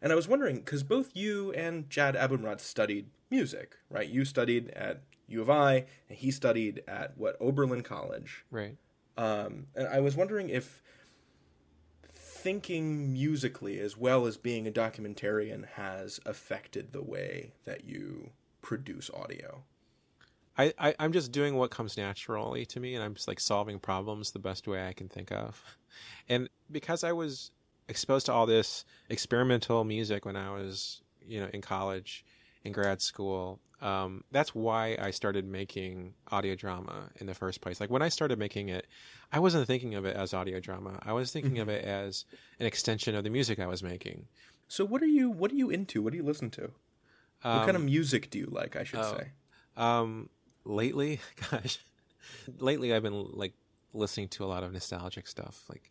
[0.03, 4.09] and I was wondering because both you and Jad Abumrad studied music, right?
[4.09, 8.45] You studied at U of I, and he studied at what Oberlin College.
[8.51, 8.77] Right.
[9.21, 10.83] Um, and I was wondering if
[12.11, 18.31] thinking musically as well as being a documentarian has affected the way that you
[18.63, 19.63] produce audio.
[20.57, 23.79] I, I I'm just doing what comes naturally to me, and I'm just like solving
[23.79, 25.63] problems the best way I can think of.
[26.29, 27.51] And because I was
[27.89, 32.25] exposed to all this experimental music when I was, you know, in college,
[32.63, 37.81] in grad school, um, that's why I started making audio drama in the first place.
[37.81, 38.87] Like when I started making it,
[39.33, 40.99] I wasn't thinking of it as audio drama.
[41.03, 42.25] I was thinking of it as
[42.59, 44.27] an extension of the music I was making.
[44.69, 46.03] So what are you what are you into?
[46.03, 46.71] What do you listen to?
[47.43, 49.29] what kind of Um, music do you like, I should oh, say?
[49.77, 50.29] Um,
[50.65, 51.79] lately, gosh,
[52.59, 53.55] lately I've been like
[53.95, 55.65] listening to a lot of nostalgic stuff.
[55.69, 55.91] Like,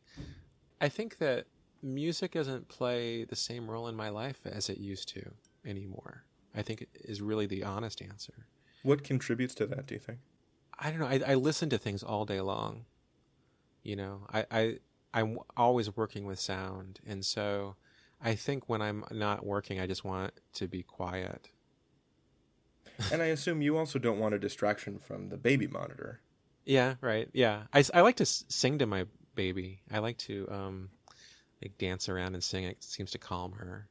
[0.80, 1.48] I think that
[1.82, 5.32] music doesn't play the same role in my life as it used to
[5.66, 6.24] anymore.
[6.56, 8.48] I think is really the honest answer.
[8.84, 10.20] What contributes to that, do you think?
[10.78, 11.08] I don't know.
[11.08, 12.86] I, I listen to things all day long.
[13.84, 14.78] You know, I, I
[15.14, 17.76] I'm always working with sound, and so
[18.22, 21.50] I think when I'm not working, I just want to be quiet.
[23.12, 26.22] and I assume you also don't want a distraction from the baby monitor.
[26.66, 27.30] Yeah, right.
[27.34, 29.82] Yeah, I, I like to sing to my baby.
[29.92, 30.90] I like to um,
[31.62, 32.66] like dance around and sing.
[32.66, 33.88] It seems to calm her.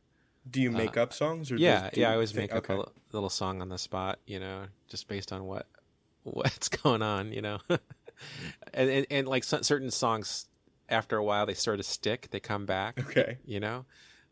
[0.51, 2.11] Do you make Uh, up songs or yeah, yeah.
[2.11, 2.75] I always think- make up okay.
[2.83, 4.19] a little song on the spot.
[4.27, 5.67] You know, just based on what
[6.25, 7.33] what's going on.
[7.33, 10.47] You know, and, and and like certain songs,
[10.89, 12.29] after a while, they sort of stick.
[12.31, 12.99] They come back.
[12.99, 13.39] Okay.
[13.45, 13.85] You know.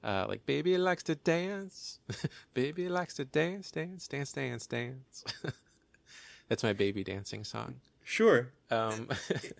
[0.04, 1.98] Uh, like baby likes to dance,
[2.54, 5.24] baby likes to dance, dance, dance, dance, dance.
[6.48, 7.80] That's my baby dancing song.
[8.04, 8.52] Sure.
[8.70, 9.08] Um,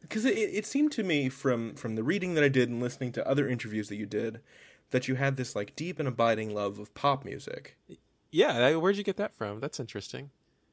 [0.03, 3.11] Because it, it seemed to me from from the reading that I did and listening
[3.13, 4.41] to other interviews that you did
[4.90, 7.77] that you had this like deep and abiding love of pop music.
[8.31, 9.61] yeah, where'd you get that from?
[9.61, 10.31] That's interesting.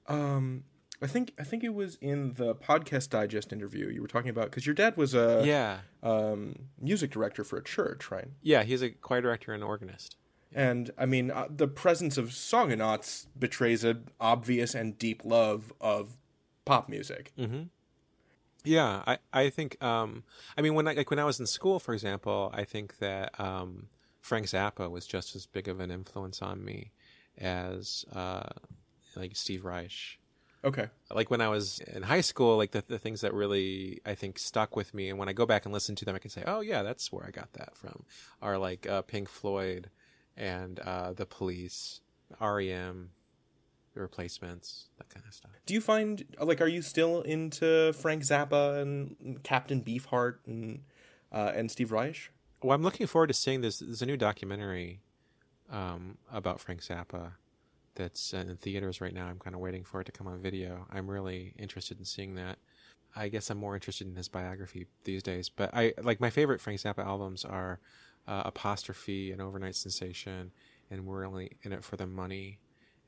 [0.08, 0.64] Um,
[1.02, 4.46] I think I think it was in the podcast digest interview you were talking about
[4.46, 8.28] because your dad was a yeah um, music director for a church, right?
[8.42, 10.16] yeah he's a choir director and organist.
[10.56, 16.16] And I mean, uh, the presence of Songonauts betrays an obvious and deep love of
[16.64, 17.34] pop music.
[17.40, 17.64] Mm-hmm.
[18.64, 20.24] Yeah, I I think um
[20.58, 23.38] I mean when I like when I was in school, for example, I think that
[23.40, 23.88] um
[24.24, 26.92] Frank Zappa was just as big of an influence on me
[27.38, 28.50] as uh
[29.18, 30.18] like Steve Reich.
[30.64, 30.88] Okay.
[31.12, 34.40] Like when I was in high school, like the the things that really I think
[34.40, 36.42] stuck with me, and when I go back and listen to them, I can say,
[36.48, 38.06] oh yeah, that's where I got that from.
[38.42, 39.90] Are like uh, Pink Floyd
[40.38, 42.00] and uh, the Police,
[42.40, 43.10] REM,
[43.94, 45.52] the Replacements, that kind of stuff.
[45.66, 50.84] Do you find like are you still into Frank Zappa and Captain Beefheart and
[51.30, 52.32] uh, and Steve Reich?
[52.64, 53.80] Well, I'm looking forward to seeing this.
[53.80, 55.02] There's a new documentary
[55.70, 57.34] um, about Frank Zappa
[57.96, 59.28] that's in theaters right now.
[59.28, 60.88] I'm kind of waiting for it to come on video.
[60.90, 62.58] I'm really interested in seeing that.
[63.18, 65.50] I guess I'm more interested in his biography these days.
[65.50, 67.80] But I like my favorite Frank Zappa albums are
[68.30, 70.52] uh, Apostrophe and Overnight Sensation,
[70.90, 72.60] and We're Only in It for the Money,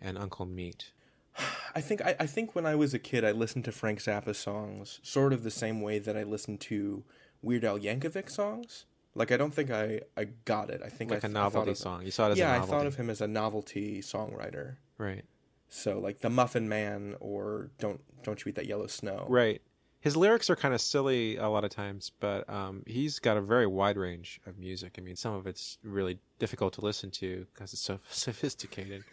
[0.02, 0.92] and Uncle Meat.
[1.74, 4.36] I think I, I think when I was a kid, I listened to Frank Zappa
[4.36, 7.06] songs sort of the same way that I listened to
[7.42, 8.84] Weird Al Yankovic songs.
[9.16, 10.82] Like I don't think I, I got it.
[10.84, 12.04] I think Like I a th- thought novelty of- song.
[12.04, 14.76] You saw it as a yeah, I thought of him as a novelty songwriter.
[14.98, 15.24] Right.
[15.70, 19.26] So like the Muffin Man or Don't Don't You Eat That Yellow Snow.
[19.30, 19.62] Right.
[20.02, 23.42] His lyrics are kind of silly a lot of times, but um, he's got a
[23.42, 24.96] very wide range of music.
[25.00, 29.04] I mean, some of it's really difficult to listen to because it's so sophisticated.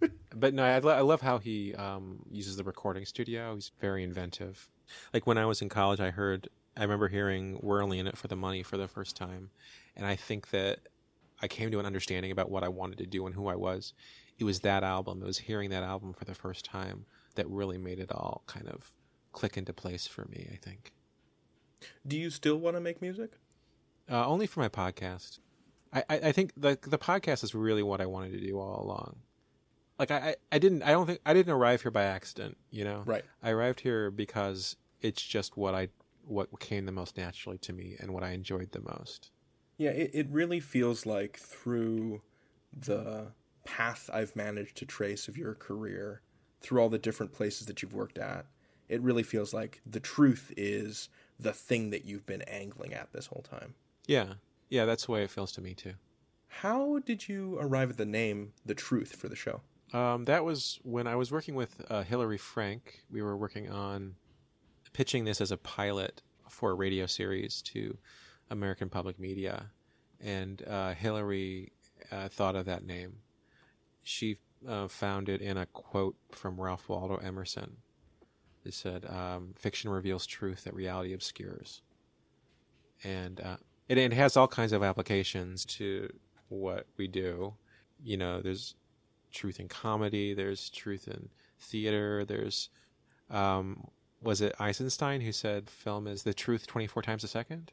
[0.34, 3.54] but no, I, lo- I love how he um, uses the recording studio.
[3.56, 4.68] He's very inventive.
[5.12, 8.16] Like when I was in college, I heard, I remember hearing "We're Only in It
[8.16, 9.50] for the Money" for the first time,
[9.96, 10.78] and I think that
[11.42, 13.92] I came to an understanding about what I wanted to do and who I was.
[14.38, 15.20] It was that album.
[15.22, 18.68] It was hearing that album for the first time that really made it all kind
[18.68, 18.92] of
[19.32, 20.48] click into place for me.
[20.52, 20.92] I think.
[22.06, 23.32] Do you still want to make music?
[24.10, 25.40] Uh, only for my podcast.
[25.92, 28.82] I, I, I think the the podcast is really what I wanted to do all
[28.82, 29.16] along.
[29.98, 32.84] Like I, I, I didn't I don't think I didn't arrive here by accident, you
[32.84, 33.02] know.
[33.04, 33.24] Right.
[33.42, 35.88] I arrived here because it's just what I
[36.28, 39.30] what came the most naturally to me and what I enjoyed the most.
[39.76, 42.22] Yeah, it, it really feels like through
[42.76, 43.28] the
[43.64, 46.22] path I've managed to trace of your career,
[46.60, 48.46] through all the different places that you've worked at,
[48.88, 53.26] it really feels like the truth is the thing that you've been angling at this
[53.26, 53.74] whole time.
[54.06, 54.34] Yeah.
[54.70, 55.94] Yeah, that's the way it feels to me too.
[56.48, 59.60] How did you arrive at the name The Truth for the show?
[59.92, 63.00] Um, that was when I was working with uh, Hillary Frank.
[63.10, 64.16] We were working on
[64.92, 67.98] pitching this as a pilot for a radio series to
[68.50, 69.70] American public media,
[70.20, 71.72] and uh, Hillary
[72.10, 73.18] uh, thought of that name.
[74.02, 77.76] She uh, found it in a quote from Ralph Waldo Emerson.
[78.64, 81.82] It said, um, "Fiction reveals truth that reality obscures,"
[83.04, 83.56] and uh,
[83.88, 86.12] it, it has all kinds of applications to
[86.48, 87.54] what we do.
[88.02, 88.74] You know, there's
[89.32, 90.34] truth in comedy.
[90.34, 91.28] There's truth in
[91.60, 92.24] theater.
[92.24, 92.70] There's,
[93.30, 93.88] um,
[94.22, 97.72] was it Eisenstein who said film is the truth 24 times a second?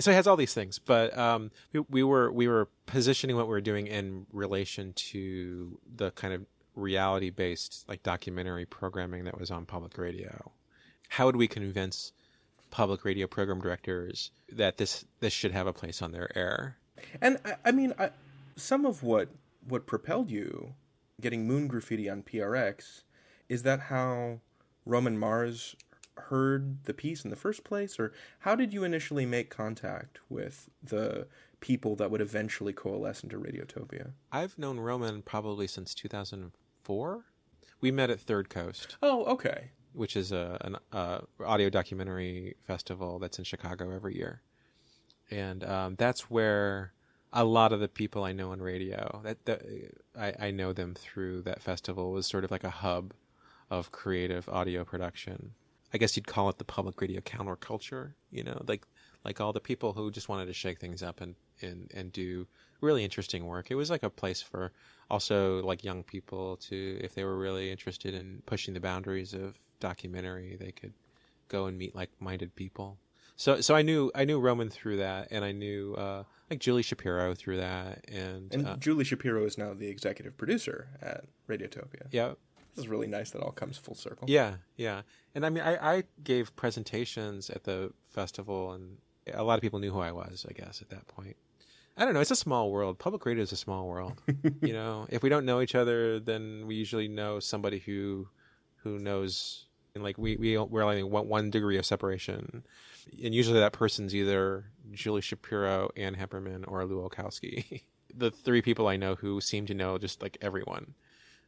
[0.00, 3.46] So it has all these things, but um, we, we were we were positioning what
[3.46, 9.38] we were doing in relation to the kind of reality based like documentary programming that
[9.38, 10.52] was on public radio.
[11.08, 12.12] How would we convince
[12.70, 16.76] public radio program directors that this this should have a place on their air?
[17.20, 18.10] And I, I mean, I,
[18.54, 19.30] some of what
[19.66, 20.74] what propelled you
[21.20, 23.02] getting Moon Graffiti on PRX
[23.48, 24.40] is that how
[24.88, 25.76] Roman Mars
[26.16, 30.68] heard the piece in the first place, or how did you initially make contact with
[30.82, 31.28] the
[31.60, 34.12] people that would eventually coalesce into Radiotopia?
[34.32, 37.24] I've known Roman probably since 2004.
[37.80, 38.96] We met at Third Coast.
[39.02, 39.70] Oh, okay.
[39.92, 44.42] Which is a an uh, audio documentary festival that's in Chicago every year,
[45.30, 46.92] and um, that's where
[47.32, 49.62] a lot of the people I know in radio that, that
[50.18, 53.12] I, I know them through that festival was sort of like a hub
[53.70, 55.52] of creative audio production.
[55.92, 58.12] I guess you'd call it the public radio counterculture.
[58.30, 58.86] You know, like
[59.24, 62.46] like all the people who just wanted to shake things up and and and do
[62.80, 63.70] really interesting work.
[63.70, 64.72] It was like a place for
[65.10, 69.58] also like young people to, if they were really interested in pushing the boundaries of
[69.80, 70.92] documentary, they could
[71.48, 72.98] go and meet like-minded people.
[73.36, 76.82] So so I knew I knew Roman through that, and I knew uh, like Julie
[76.82, 82.08] Shapiro through that, and, And uh, Julie Shapiro is now the executive producer at Radiotopia.
[82.10, 82.34] yeah,
[82.78, 84.30] This is really nice that all comes full circle.
[84.30, 85.02] Yeah, yeah.
[85.34, 88.98] And I mean, I, I gave presentations at the festival, and
[89.34, 91.36] a lot of people knew who I was, I guess, at that point.
[91.96, 92.20] I don't know.
[92.20, 93.00] It's a small world.
[93.00, 94.22] Public radio is a small world.
[94.62, 98.28] you know, if we don't know each other, then we usually know somebody who
[98.84, 99.66] who knows
[99.96, 102.62] And like we we we're like one, one degree of separation,
[103.20, 107.82] and usually that person's either Julie Shapiro, Ann Heppermann, or Lu Olkowski.
[108.14, 110.94] the three people I know who seem to know just like everyone.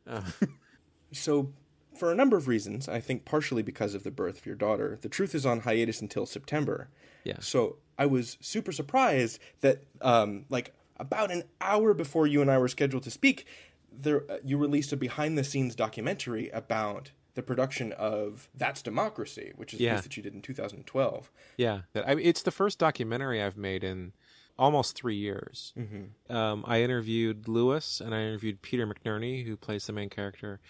[0.07, 0.23] Uh,
[1.13, 1.53] So,
[1.97, 4.99] for a number of reasons, I think partially because of the birth of your daughter,
[5.03, 6.89] the truth is on hiatus until September.
[7.25, 7.39] Yeah.
[7.41, 12.59] So I was super surprised that, um, like, about an hour before you and I
[12.59, 13.45] were scheduled to speak,
[13.93, 19.81] there uh, you released a behind-the-scenes documentary about the production of That's Democracy, which is
[19.81, 19.95] a Yeah.
[19.97, 21.31] piece that you did in 2012.
[21.57, 24.13] Yeah, that, I it's the first documentary I've made in
[24.59, 25.73] almost three years.
[25.77, 26.11] Mhm.
[26.35, 30.61] Um, I interviewed Louis and I interviewed Peter McNerney, who plays the main character,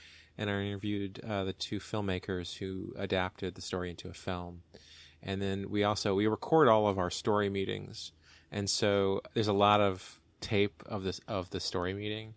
[0.41, 4.63] and I interviewed uh, the two filmmakers who adapted the story into a film.
[5.23, 8.13] And then we also we record all of our story meetings,
[8.51, 12.33] and so there's a lot of tape of this of the story meeting.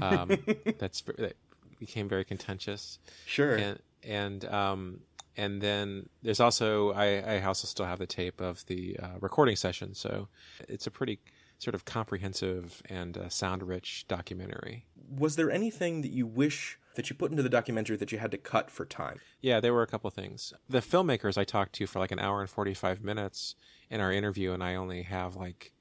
[0.00, 0.28] Um,
[0.78, 1.34] that's that
[1.80, 3.00] became very contentious.
[3.26, 3.56] Sure.
[3.56, 5.00] And and um,
[5.36, 9.56] and then there's also I, I also still have the tape of the uh, recording
[9.56, 10.28] session, so
[10.68, 11.18] it's a pretty
[11.58, 14.86] sort of comprehensive and uh, sound rich documentary.
[15.10, 18.30] Was there anything that you wish that you put into the documentary that you had
[18.30, 19.20] to cut for time?
[19.40, 20.52] Yeah, there were a couple things.
[20.68, 23.54] The filmmakers I talked to for like an hour and 45 minutes
[23.88, 25.72] in our interview, and I only have like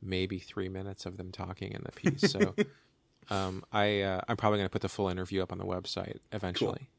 [0.00, 2.30] maybe three minutes of them talking in the piece.
[2.30, 2.54] So
[3.30, 6.18] um, I, uh, I'm probably going to put the full interview up on the website
[6.32, 6.90] eventually.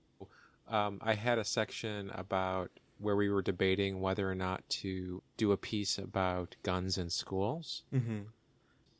[0.67, 5.51] Um, I had a section about where we were debating whether or not to do
[5.51, 7.83] a piece about guns in schools.
[7.93, 8.25] Mhm.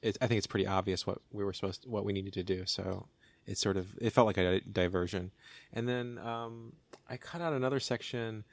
[0.02, 2.44] It, I think it's pretty obvious what we were supposed, to, what we needed to
[2.44, 2.66] do.
[2.66, 3.08] So
[3.46, 5.32] it sort of it felt like a diversion.
[5.74, 6.74] And then um,
[7.10, 8.44] I cut out another section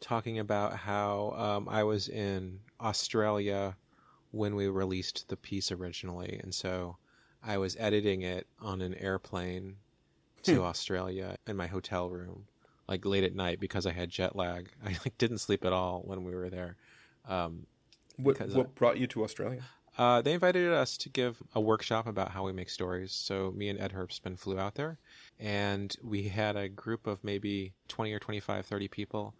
[0.00, 3.76] talking about how um, I was in Australia
[4.30, 6.96] when we released the piece originally, and so
[7.42, 9.76] I was editing it on an airplane
[10.42, 10.64] to Hmm.
[10.66, 12.46] Australia in my hotel room,
[12.88, 14.68] like late at night because I had jet lag.
[14.84, 16.76] I like didn't sleep at all when we were there.
[17.28, 17.66] Um,
[18.16, 19.62] What, what brought you to Australia?
[19.98, 23.12] Uh, they invited us to give a workshop about how we make stories.
[23.12, 24.98] So me and Ed Herbstman flew out there,
[25.38, 29.34] and we had a group of maybe 20 or 25, 30 people,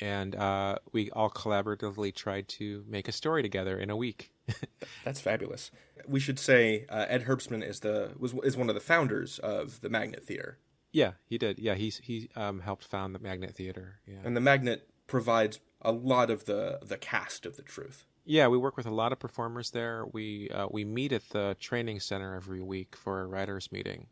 [0.00, 4.32] and uh, we all collaboratively tried to make a story together in a week.
[5.04, 5.70] That's fabulous.
[6.06, 9.80] We should say uh, Ed Herbstman is the was is one of the founders of
[9.82, 10.58] the Magnet Theater,
[10.92, 11.58] yeah, he did.
[11.58, 14.00] Yeah, he's he um, helped found the Magnet Theater.
[14.06, 14.18] Yeah.
[14.24, 18.04] and the Magnet provides a lot of the the cast of the truth.
[18.24, 20.04] Yeah, we work with a lot of performers there.
[20.12, 24.06] We uh, we meet at the training center every week for a writers meeting,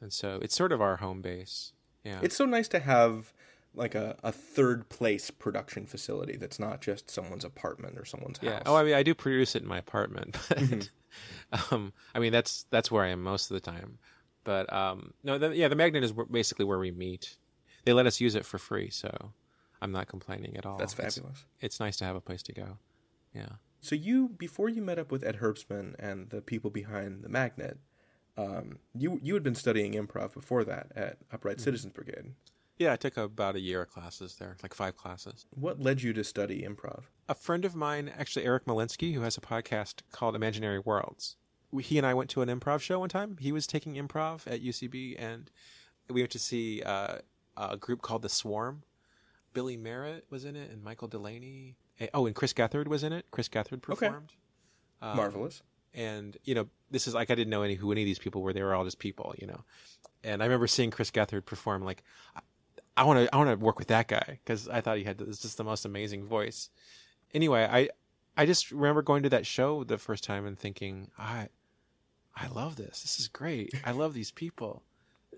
[0.00, 1.72] and so it's sort of our home base.
[2.04, 3.32] Yeah, It's so nice to have
[3.74, 8.48] like a, a third place production facility that's not just someone's apartment or someone's house.
[8.50, 8.62] yeah.
[8.66, 11.74] Oh, I mean, I do produce it in my apartment, but Mm-hmm.
[11.74, 13.98] um, I mean that's that's where I am most of the time.
[14.44, 17.36] But um, no, the, yeah, the magnet is basically where we meet.
[17.84, 19.32] They let us use it for free, so
[19.82, 20.76] I'm not complaining at all.
[20.78, 21.44] That's It's- fabulous.
[21.60, 22.78] It's, nice to have a place to go.
[23.34, 23.48] Yeah.
[23.80, 27.78] So you before you met up with Ed Herbstman and the people behind the Magnet,
[28.36, 31.64] um, you you had been studying improv before that at Upright Mm-hmm.
[31.64, 32.34] Citizens Brigade.
[32.78, 35.44] Yeah, I took about a year of classes there, like five classes.
[35.50, 37.02] What led you to study improv?
[37.28, 41.36] a friend of mine, actually Eric Molinsky, who has a podcast called Imaginary Worlds.
[41.78, 43.36] He and I went to an improv show one time.
[43.38, 45.48] He was taking improv at UCB, and
[46.08, 47.18] we went to see uh,
[47.56, 48.82] a group called The Swarm.
[49.52, 51.76] Billy Merritt was in it, and Michael Delaney.
[52.00, 53.26] Eh, Oh, and Chris Gethard was in it.
[53.30, 54.32] Chris Gethard performed.
[55.02, 55.62] Um, Marvelous.
[55.94, 58.42] and you know this is like i didn't know any who any of these people
[58.42, 58.52] were.
[58.52, 59.64] They were all just people you know.
[60.22, 62.02] And i remember seeing chris gethard perform like
[62.98, 65.16] i want to i want to work with that guy because i thought he had
[65.18, 66.68] this just the most amazing voice.
[67.32, 67.88] Anyway i
[68.36, 71.48] i just remember going to that show the first time and thinking i
[72.36, 73.00] i love this.
[73.02, 73.72] This is great.
[73.84, 74.82] I love these people.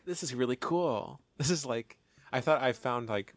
[0.05, 1.21] This is really cool.
[1.39, 1.97] This is like
[2.33, 3.33] i thought i found like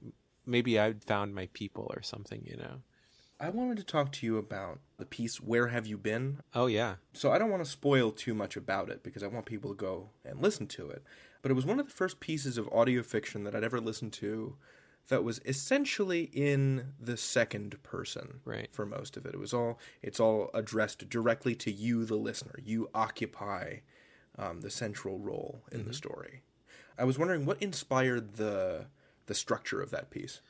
[0.47, 2.82] maybe i'd found my people or something you know
[3.39, 6.95] I wanted to talk to you about the piece "Where Have You Been." oh yeah
[7.13, 9.75] So I don't want to spoil too much about it because I want people to
[9.75, 11.03] go and listen to it.
[11.41, 14.13] But it was one of the first pieces of audio fiction that I'd ever listened
[14.13, 14.55] to
[15.09, 18.69] that was essentially in the second person Right.
[18.71, 19.33] for most of it.
[19.36, 22.55] It was all it's all addressed directly to you, the listener.
[22.63, 23.79] You occupy
[24.38, 26.41] um, the central role in the story.
[26.97, 28.88] I was wondering what inspired the
[29.27, 30.41] the structure of that piece.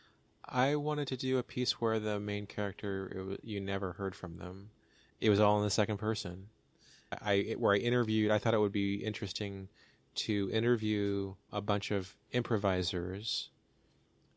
[0.47, 4.35] I wanted to do a piece where the main character it you never heard from
[4.35, 4.69] them.
[5.19, 6.47] It was all in the second person.
[7.11, 8.31] I where I interviewed.
[8.31, 9.69] I thought it would be interesting
[10.15, 13.49] to interview a bunch of improvisers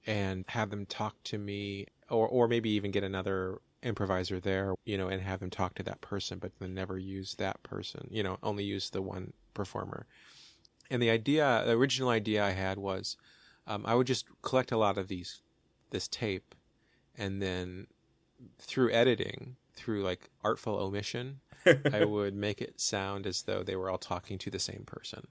[0.06, 4.98] and have them talk to me, or or maybe even get another improviser there, you
[4.98, 8.08] know, and have them talk to that person, but then never use that person.
[8.10, 10.06] You know, only use the one performer.
[10.90, 13.16] And the idea, the original idea I had was
[13.66, 15.42] um, I would just collect a lot of these
[15.90, 16.54] this tape,
[17.16, 17.86] and then
[18.58, 21.40] through editing, through like artful omission,
[21.92, 25.28] I would make it sound as though they were all talking to the same person,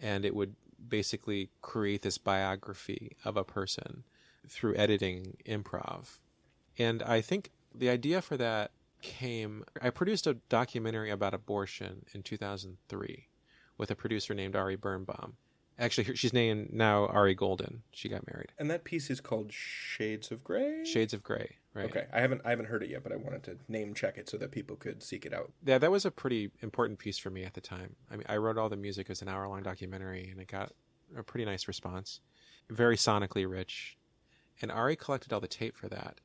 [0.00, 0.54] and it would
[0.88, 4.04] basically create this biography of a person
[4.48, 6.18] through editing improv.
[6.78, 8.70] And I think the idea for that
[9.02, 9.64] came.
[9.80, 13.28] I produced a documentary about abortion in 2003
[13.78, 15.36] with a producer named Ari Birnbaum.
[15.78, 17.82] Actually, she's named now Ari Golden.
[17.92, 18.52] She got married.
[18.58, 20.84] And that piece is called Shades of Grey.
[20.84, 21.84] Shades of Grey, right?
[21.84, 24.28] Okay, I haven't I haven't heard it yet, but I wanted to name check it
[24.28, 25.52] so that people could seek it out.
[25.64, 27.96] Yeah, that was a pretty important piece for me at the time.
[28.10, 29.06] I mean, I wrote all the music.
[29.06, 30.72] It was an hour long documentary, and it got
[31.16, 32.20] a pretty nice response.
[32.70, 33.98] Very sonically rich,
[34.62, 36.20] and Ari collected all the tape for that.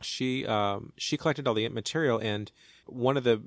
[0.00, 2.50] She um, she collected all the material, and
[2.86, 3.42] one of the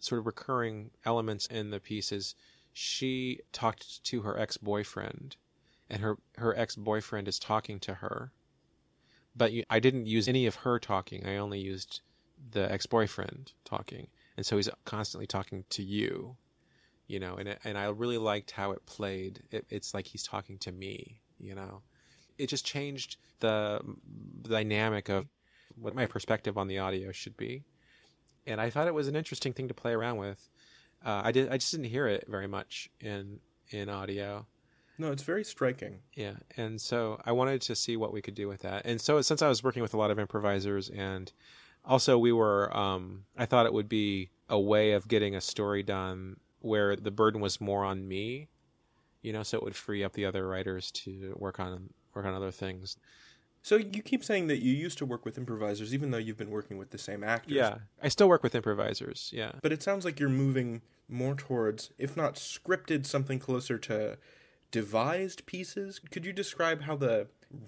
[0.00, 2.34] sort of recurring elements in the piece is
[2.78, 5.36] she talked to her ex boyfriend,
[5.88, 8.32] and her her ex boyfriend is talking to her.
[9.34, 11.26] But you, I didn't use any of her talking.
[11.26, 12.02] I only used
[12.50, 16.36] the ex boyfriend talking, and so he's constantly talking to you,
[17.06, 17.36] you know.
[17.36, 19.42] And it, and I really liked how it played.
[19.50, 21.80] It, it's like he's talking to me, you know.
[22.36, 23.80] It just changed the
[24.42, 25.28] dynamic of
[25.76, 27.64] what my perspective on the audio should be,
[28.46, 30.50] and I thought it was an interesting thing to play around with.
[31.04, 31.50] Uh, I did.
[31.50, 33.40] I just didn't hear it very much in
[33.70, 34.46] in audio.
[34.98, 36.00] No, it's very striking.
[36.14, 38.86] Yeah, and so I wanted to see what we could do with that.
[38.86, 41.30] And so since I was working with a lot of improvisers, and
[41.84, 45.82] also we were, um, I thought it would be a way of getting a story
[45.82, 48.48] done where the burden was more on me,
[49.20, 52.34] you know, so it would free up the other writers to work on work on
[52.34, 52.96] other things.
[53.66, 56.52] So you keep saying that you used to work with improvisers, even though you've been
[56.52, 57.56] working with the same actors.
[57.56, 59.32] Yeah, I still work with improvisers.
[59.34, 64.18] Yeah, but it sounds like you're moving more towards, if not scripted, something closer to
[64.70, 66.00] devised pieces.
[66.12, 67.26] Could you describe how the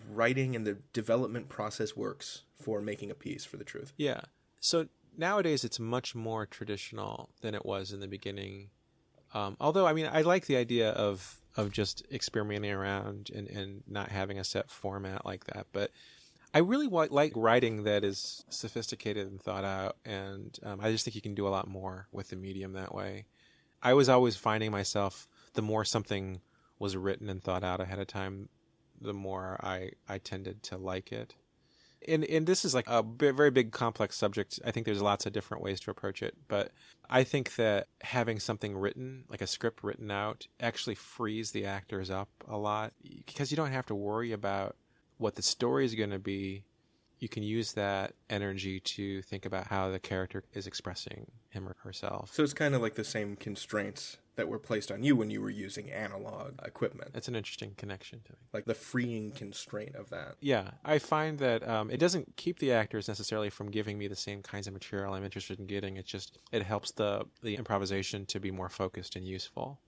[0.09, 3.92] writing and the development process works for making a piece for the truth?
[3.96, 4.20] Yeah.
[4.61, 4.86] So
[5.16, 8.70] nowadays it's much more traditional than it was in the beginning.
[9.34, 13.82] Um, although, I mean, I like the idea of of just experimenting around and, and
[13.88, 15.66] not having a set format like that.
[15.72, 15.90] But
[16.54, 21.16] I really like writing that is sophisticated and thought out, and um, I just think
[21.16, 23.26] you can do a lot more with the medium that way.
[23.82, 26.40] I was always finding myself the more something
[26.78, 28.48] was written and thought out ahead of time,
[29.00, 31.34] the more I I tended to like it.
[32.07, 34.61] And and this is like a very big complex subject.
[34.64, 36.70] I think there's lots of different ways to approach it, but
[37.11, 42.11] I think that having something written, like a script written out, actually frees the actors
[42.11, 42.92] up a lot
[43.26, 44.76] because you don't have to worry about
[45.16, 46.64] what the story is going to be.
[47.18, 51.74] You can use that energy to think about how the character is expressing him or
[51.82, 52.32] herself.
[52.32, 55.43] So it's kind of like the same constraints that were placed on you when you
[55.43, 57.12] were using analog equipment.
[57.12, 58.39] That's an interesting connection to me.
[58.53, 60.36] Like the freeing constraint of that.
[60.41, 64.14] Yeah, I find that um, it doesn't keep the actors necessarily from giving me the
[64.14, 65.97] same kinds of material I'm interested in getting.
[65.97, 69.80] It just it helps the the improvisation to be more focused and useful.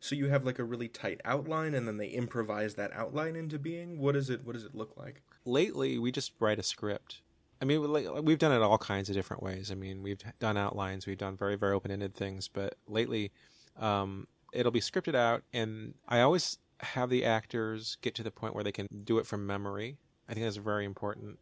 [0.00, 3.58] So you have like a really tight outline, and then they improvise that outline into
[3.58, 3.98] being.
[3.98, 4.44] What is it?
[4.44, 5.22] What does it look like?
[5.46, 7.22] Lately, we just write a script.
[7.62, 7.90] I mean,
[8.22, 9.70] we've done it all kinds of different ways.
[9.70, 13.32] I mean, we've done outlines, we've done very, very open ended things, but lately
[13.78, 18.54] um, it'll be scripted out, and I always have the actors get to the point
[18.54, 19.98] where they can do it from memory.
[20.28, 21.38] I think that's very important.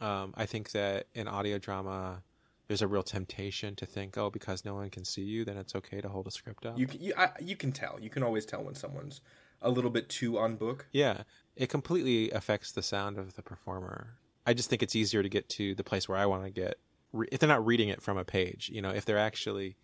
[0.00, 2.22] Um, I think that in audio drama,
[2.68, 5.74] there's a real temptation to think, oh, because no one can see you, then it's
[5.74, 6.78] okay to hold a script up.
[6.78, 7.98] You can, you, I, you can tell.
[8.00, 9.20] You can always tell when someone's
[9.62, 10.86] a little bit too on book.
[10.92, 11.22] Yeah,
[11.56, 14.18] it completely affects the sound of the performer.
[14.46, 16.78] I just think it's easier to get to the place where I want to get
[17.30, 18.70] if they're not reading it from a page.
[18.72, 19.76] You know, if they're actually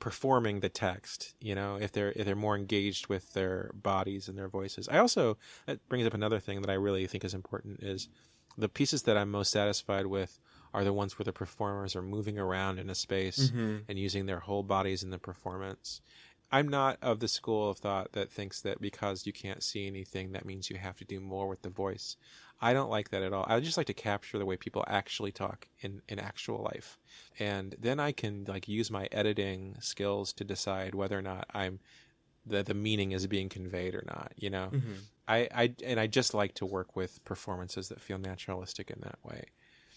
[0.00, 4.38] performing the text you know if they're if they're more engaged with their bodies and
[4.38, 4.88] their voices.
[4.88, 5.36] I also
[5.66, 8.08] that brings up another thing that i really think is important is
[8.56, 10.38] the pieces that i'm most satisfied with
[10.74, 13.78] are the ones where the performers are moving around in a space mm-hmm.
[13.88, 16.02] and using their whole bodies in the performance.
[16.50, 20.32] I'm not of the school of thought that thinks that because you can't see anything
[20.32, 22.16] that means you have to do more with the voice
[22.60, 23.44] I don't like that at all.
[23.48, 26.98] I just like to capture the way people actually talk in, in actual life.
[27.38, 31.80] And then I can like use my editing skills to decide whether or not I'm
[32.46, 34.68] the the meaning is being conveyed or not, you know.
[34.72, 34.92] Mm-hmm.
[35.26, 39.18] I, I and I just like to work with performances that feel naturalistic in that
[39.22, 39.44] way.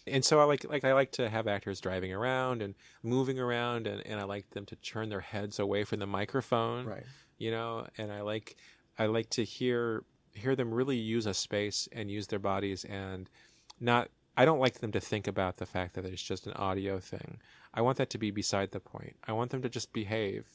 [0.05, 3.87] And so I like like I like to have actors driving around and moving around
[3.87, 6.85] and, and I like them to turn their heads away from the microphone.
[6.85, 7.03] Right.
[7.37, 8.55] You know, and I like
[8.97, 10.03] I like to hear
[10.37, 13.29] hear them really use a space and use their bodies and
[13.79, 14.09] not
[14.39, 17.39] I don't like them to think about the fact that it's just an audio thing.
[17.73, 19.15] I want that to be beside the point.
[19.27, 20.45] I want them to just behave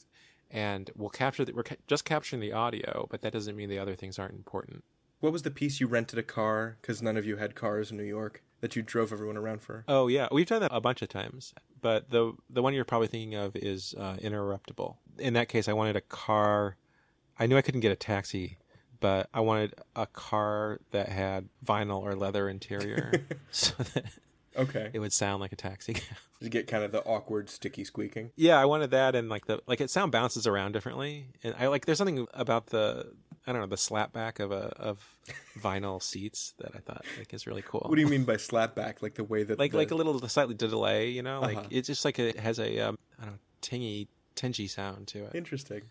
[0.52, 3.78] and we'll capture the, we're ca- just capturing the audio, but that doesn't mean the
[3.78, 4.84] other things aren't important.
[5.20, 7.96] What was the piece you rented a car because none of you had cars in
[7.96, 9.84] New York that you drove everyone around for?
[9.88, 11.54] Oh yeah, we've done that a bunch of times.
[11.80, 14.96] But the the one you're probably thinking of is uh, Interruptible.
[15.18, 16.76] In that case, I wanted a car.
[17.38, 18.58] I knew I couldn't get a taxi,
[19.02, 23.12] but I wanted a car that had vinyl or leather interior,
[23.50, 24.04] so that
[24.56, 24.90] Okay.
[24.92, 25.96] it would sound like a taxi.
[26.40, 28.32] You get kind of the awkward, sticky squeaking.
[28.36, 31.68] yeah, I wanted that, and like the like it sound bounces around differently, and I
[31.68, 33.12] like there's something about the
[33.46, 34.98] I don't know the slapback of a of
[35.58, 37.84] vinyl seats that I thought like is really cool.
[37.88, 39.02] What do you mean by slapback?
[39.02, 41.68] Like the way that like the- like a little slightly delay, you know, like Uh-huh.
[41.70, 45.24] it's just like a, it has a um, I don't know tingy tingy sound to
[45.24, 45.34] it.
[45.34, 45.82] Interesting.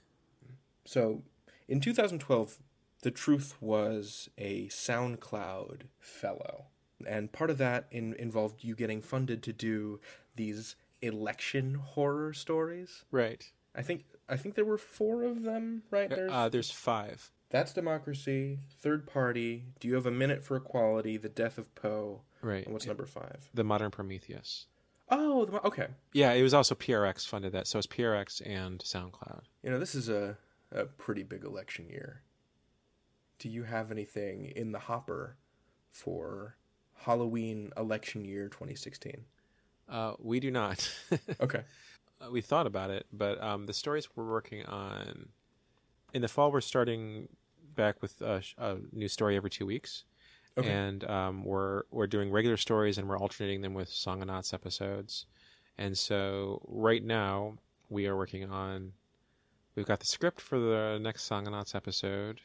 [0.86, 1.24] So,
[1.68, 2.58] in 2012,
[3.02, 6.66] The Truth was a SoundCloud fellow.
[7.08, 10.00] And part of that in, involved you getting funded to do
[10.36, 13.06] these election horror stories.
[13.12, 13.52] Right.
[13.76, 16.10] I think I think there were four of them, right?
[16.10, 17.32] There's, Uh, there's five.
[17.50, 22.22] That's Democracy, Third Party, Do You Have a Minute for Equality, The Death of Poe,
[22.42, 22.64] Right.
[22.64, 23.50] and what's number five?
[23.54, 24.68] The Modern Prometheus.
[25.10, 25.88] Oh, the, okay.
[26.14, 29.42] Yeah, it was also PRX funded that, so it's PRX and SoundCloud.
[29.64, 30.38] You know, this is a,
[30.72, 32.22] a pretty big election year.
[33.42, 35.36] Do you have anything in the hopper
[35.90, 36.58] for
[36.94, 39.26] Halloween election year 2016?
[39.90, 40.88] Uh, we do not.
[41.42, 41.64] Okay.
[42.22, 45.30] Uh, we thought about it, but um, the stories we're working on
[46.14, 47.28] in the fall, we're starting
[47.76, 50.04] back with a, a new story every two weeks,
[50.56, 50.70] Okay.
[50.70, 55.26] and um, we're we're doing regular stories and we're alternating them with Songonauts episodes.
[55.80, 57.58] And so right now
[57.90, 58.92] we are working on.
[59.76, 62.40] We've got the script for the next Songonauts episode,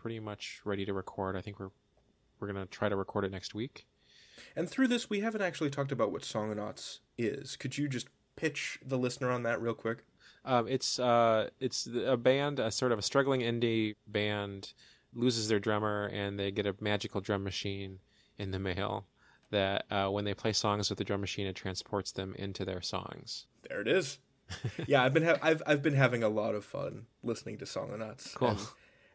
[0.00, 1.36] pretty much ready to record.
[1.36, 1.70] I think we're
[2.38, 3.86] we're gonna try to record it next week.
[4.56, 7.56] And through this, we haven't actually talked about what Songonauts is.
[7.56, 10.04] Could you just pitch the listener on that real quick?
[10.44, 14.72] Um, it's uh, it's a band, a sort of a struggling indie band,
[15.14, 17.98] loses their drummer, and they get a magical drum machine
[18.38, 19.06] in the mail.
[19.50, 22.80] That uh, when they play songs with the drum machine, it transports them into their
[22.80, 23.46] songs.
[23.68, 24.18] There it is.
[24.86, 28.34] yeah, I've been ha- I've I've been having a lot of fun listening to Songonauts.
[28.34, 28.56] Cool.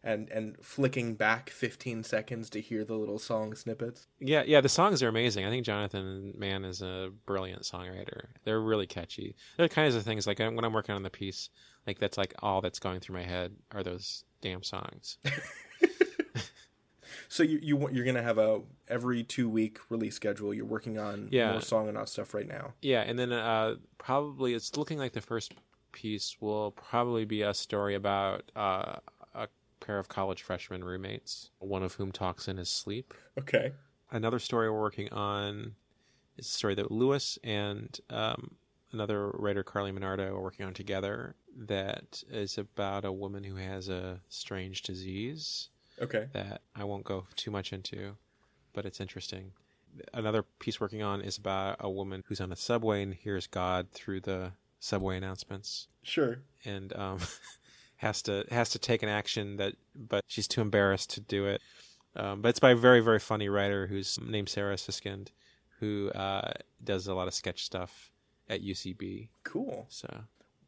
[0.06, 4.08] And, and and flicking back 15 seconds to hear the little song snippets.
[4.20, 5.46] Yeah, yeah, the songs are amazing.
[5.46, 8.28] I think Jonathan Mann is a brilliant songwriter.
[8.44, 9.36] They're really catchy.
[9.58, 11.50] They're the kinds of things like when I'm working on the piece,
[11.88, 15.18] like that's like all that's going through my head are those damn songs.
[17.28, 20.54] So you you you're gonna have a every two week release schedule.
[20.54, 21.52] You're working on Yeah.
[21.52, 22.74] more Songonaut stuff right now.
[22.82, 25.54] Yeah, and then uh, probably it's looking like the first
[25.92, 28.96] piece will probably be a story about uh,
[29.86, 33.14] pair of college freshman roommates, one of whom talks in his sleep.
[33.38, 33.72] Okay.
[34.12, 35.76] Another story we're working on
[36.38, 38.56] is a story that Louis and um,
[38.92, 41.36] another writer, Carly Minardo, are working on together.
[41.58, 45.70] That is about a woman who has a strange disease
[46.02, 46.28] Okay.
[46.34, 48.18] that I won't go too much into,
[48.74, 49.52] but it's interesting.
[50.14, 53.92] Another piece working on is about a woman who's on a subway and hears God
[53.92, 56.40] through the subway announcements Sure.
[56.66, 57.20] and um,
[58.06, 61.62] has to has to take an action that, but she's too embarrassed to do it.
[62.16, 65.30] Um, but it's by a very very funny writer who's named Sarah Siskind,
[65.80, 66.52] who uh,
[66.84, 68.12] does a lot of sketch stuff
[68.48, 69.30] at UCB.
[69.44, 69.88] Cool.
[69.90, 70.08] So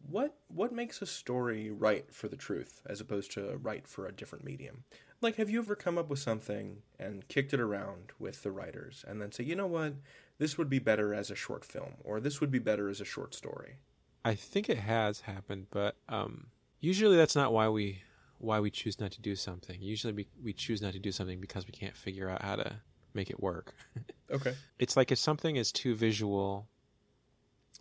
[0.09, 4.11] What what makes a story right for the truth as opposed to right for a
[4.11, 4.83] different medium?
[5.21, 9.03] Like, have you ever come up with something and kicked it around with the writers
[9.07, 9.93] and then say, you know what,
[10.37, 13.05] this would be better as a short film, or this would be better as a
[13.05, 13.77] short story?
[14.23, 16.47] I think it has happened, but um,
[16.79, 18.01] usually that's not why we
[18.39, 19.81] why we choose not to do something.
[19.81, 22.75] Usually we, we choose not to do something because we can't figure out how to
[23.13, 23.73] make it work.
[24.29, 24.55] Okay.
[24.77, 26.67] it's like if something is too visual,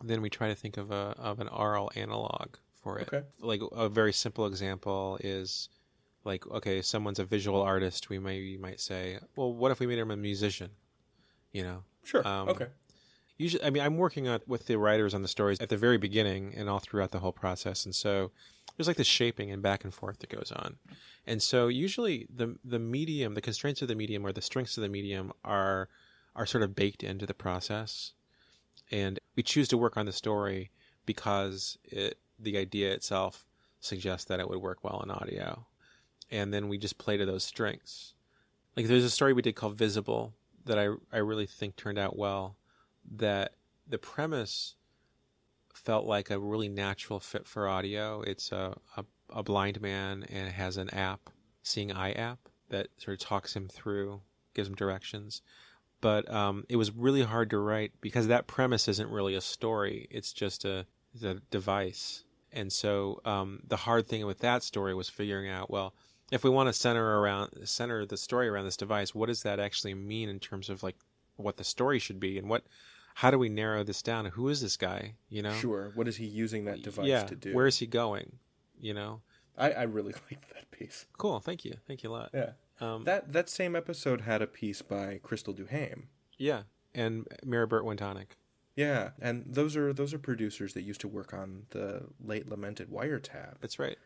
[0.01, 3.09] then we try to think of a of an oral analog for it.
[3.13, 3.27] Okay.
[3.41, 5.69] Like a very simple example is
[6.23, 8.09] like okay, someone's a visual artist.
[8.11, 10.71] We may we might say, well, what if we made him a musician?
[11.53, 11.83] You know.
[12.05, 12.25] Sure.
[12.25, 12.69] Um, okay.
[13.37, 15.99] usually i mean i'm working on with the writers on the stories at the very
[15.99, 18.31] beginning and all throughout the whole process and so
[18.77, 20.77] there's like this shaping and back and forth that goes on.
[21.27, 24.83] And so usually the the medium the constraints of the medium or the strengths of
[24.83, 25.89] the medium are
[26.35, 28.13] are sort of baked into the process.
[28.91, 30.71] And we choose to work on the story
[31.05, 33.47] because it the idea itself
[33.81, 35.67] suggests that it would work well in audio.
[36.31, 38.15] And then we just play to those strengths.
[38.77, 40.35] Like there's a story we did called visible
[40.67, 42.57] that i i really think turned out well
[43.11, 43.55] that
[43.89, 44.75] the premise
[45.77, 48.23] felt like a really natural fit for audio.
[48.23, 51.31] It's a, a, a blind man and has an app,
[51.63, 54.21] Seeing Eye app, that sort of talks him through,
[54.55, 55.43] gives him directions.
[56.01, 60.07] But um, it was really hard to write because that premise isn't really a story.
[60.11, 60.87] It's just a,
[61.23, 62.25] a device.
[62.53, 65.95] And so um, the hard thing with that story was figuring out, well,
[66.33, 69.61] if we want to center around center the story around this device, what does that
[69.61, 70.97] actually mean in terms of like
[71.37, 72.65] what the story should be and what
[73.21, 74.27] how do we narrow this down?
[74.27, 75.15] Who is this guy?
[75.29, 75.91] You know, Sure.
[75.95, 77.55] What is he using that device yeah, to do?
[77.55, 78.39] where is he going?
[78.81, 79.21] You know,
[79.57, 81.07] I, I really liked that piece.
[81.17, 81.41] cool.
[81.41, 82.31] Thank you, thank you a lot.
[82.35, 82.51] Yeah.
[82.81, 86.05] Um, That that same episode had a piece by Cristal Duhaime.
[86.37, 86.63] yeah,
[86.95, 88.37] and Mira Burt-Wintonick.
[88.75, 92.91] Yeah, and those are those are producers that used to work on the late lamented
[92.91, 93.55] Wiretap.
[93.63, 93.97] That's right.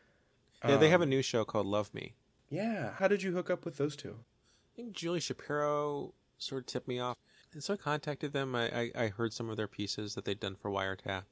[0.65, 2.15] Yeah, they have a Um, new show called Love Me.
[2.49, 2.93] Yeah.
[2.99, 4.17] How did you hook up with those two?
[4.21, 7.17] I think Julie Shapiro sort of tipped me off.
[7.53, 8.55] And so I contacted them.
[8.55, 11.25] I, I, I heard some of their pieces that they'd done for Wiretap.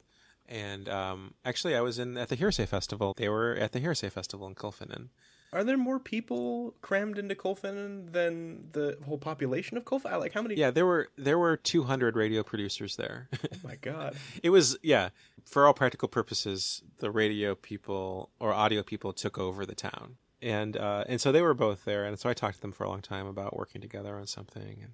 [0.49, 3.15] And um, actually, I was in at the HearSay Festival.
[3.17, 5.09] They were at the HearSay Festival in Kilfinane.
[5.53, 10.21] Are there more people crammed into Kilfinane than the whole population of Kilfinane?
[10.21, 10.57] Like how many?
[10.57, 13.29] Yeah, there were there were 200 radio producers there.
[13.33, 14.17] Oh my god.
[14.43, 15.11] it was yeah,
[15.45, 20.77] for all practical purposes, the radio people or audio people took over the town, and
[20.77, 22.89] uh, and so they were both there, and so I talked to them for a
[22.89, 24.81] long time about working together on something.
[24.83, 24.93] And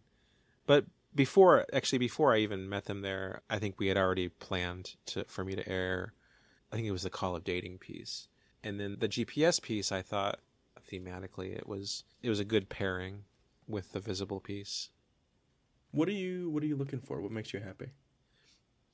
[0.67, 0.85] but
[1.15, 5.25] before actually before I even met them there, I think we had already planned to
[5.25, 6.13] for me to air.
[6.73, 8.29] I think it was the Call of Dating piece,
[8.63, 9.93] and then the GPS piece.
[9.93, 10.41] I thought
[10.91, 13.25] thematically it was it was a good pairing
[13.69, 14.91] with the visible piece.
[15.93, 17.21] What are you What are you looking for?
[17.21, 17.91] What makes you happy?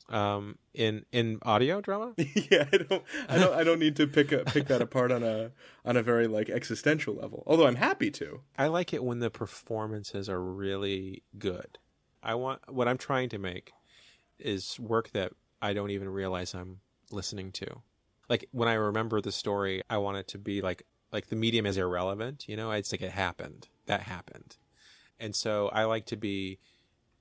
[0.08, 2.14] Um, in in audio drama.
[2.18, 5.22] yeah, I don't, I don't, I don't need to pick a, pick that apart on
[5.22, 5.52] a
[5.84, 7.44] on a very like existential level.
[7.46, 8.40] Although I'm happy to.
[8.58, 11.78] I like it when the performances are really good.
[12.22, 13.72] I want what I'm trying to make
[14.38, 17.82] is work that I don't even realize I'm listening to.
[18.28, 21.66] Like when I remember the story, I want it to be like like the medium
[21.66, 22.70] is irrelevant, you know?
[22.70, 23.68] It's like it happened.
[23.86, 24.56] That happened.
[25.18, 26.58] And so I like to be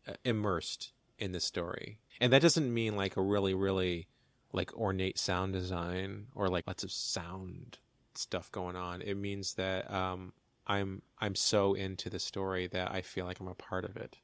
[0.07, 1.99] uh, immersed in the story.
[2.21, 4.07] And that doesn't mean like a really really
[4.51, 7.79] like ornate sound design or like lots of sound
[8.15, 9.01] stuff going on.
[9.01, 10.33] It means that um
[10.67, 14.17] I'm I'm so into the story that I feel like I'm a part of it.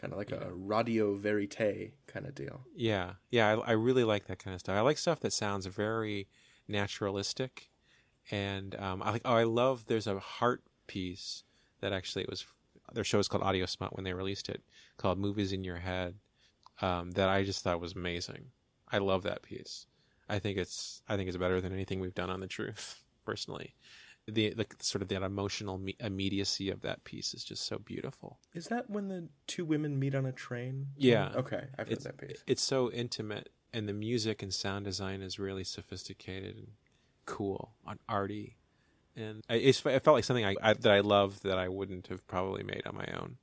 [0.00, 2.62] Kind of like a radio verite kind of deal.
[2.74, 4.76] Yeah, yeah, I, I really like that kind of stuff.
[4.76, 6.26] I like stuff that sounds very
[6.66, 7.68] naturalistic,
[8.30, 9.22] and um, I like.
[9.26, 9.84] Oh, I love.
[9.86, 11.44] There's a heart piece
[11.80, 12.46] that actually it was.
[12.94, 14.62] Their show is called Audio Smut when they released it,
[14.96, 16.14] called "Movies in Your Head,"
[16.80, 18.46] um, that I just thought was amazing.
[18.90, 19.86] I love that piece.
[20.30, 21.02] I think it's.
[21.10, 23.74] I think it's better than anything we've done on the truth, personally.
[24.30, 28.38] The, the sort of that emotional me- immediacy of that piece is just so beautiful.
[28.54, 30.88] Is that when the two women meet on a train?
[30.96, 31.32] Yeah.
[31.34, 32.42] Okay, I've heard it's, that piece.
[32.46, 36.68] It's so intimate, and the music and sound design is really sophisticated and
[37.26, 38.56] cool, on arty,
[39.14, 42.08] and I, it's, it felt like something I, I that I loved that I wouldn't
[42.08, 43.36] have probably made on my own.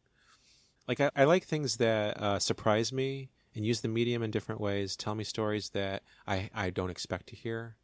[0.88, 4.62] Like I, I like things that uh, surprise me and use the medium in different
[4.62, 4.96] ways.
[4.96, 7.78] Tell me stories that I I don't expect to hear,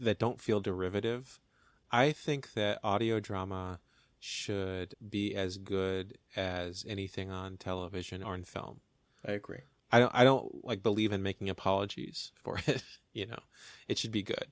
[0.00, 1.40] that don't feel derivative.
[1.94, 3.78] I think that audio drama
[4.18, 8.80] should be as good as anything on television or in film.
[9.24, 9.60] I agree.
[9.92, 12.82] I don't I don't like believe in making apologies for it.
[13.12, 13.38] you know,
[13.86, 14.46] it should be good.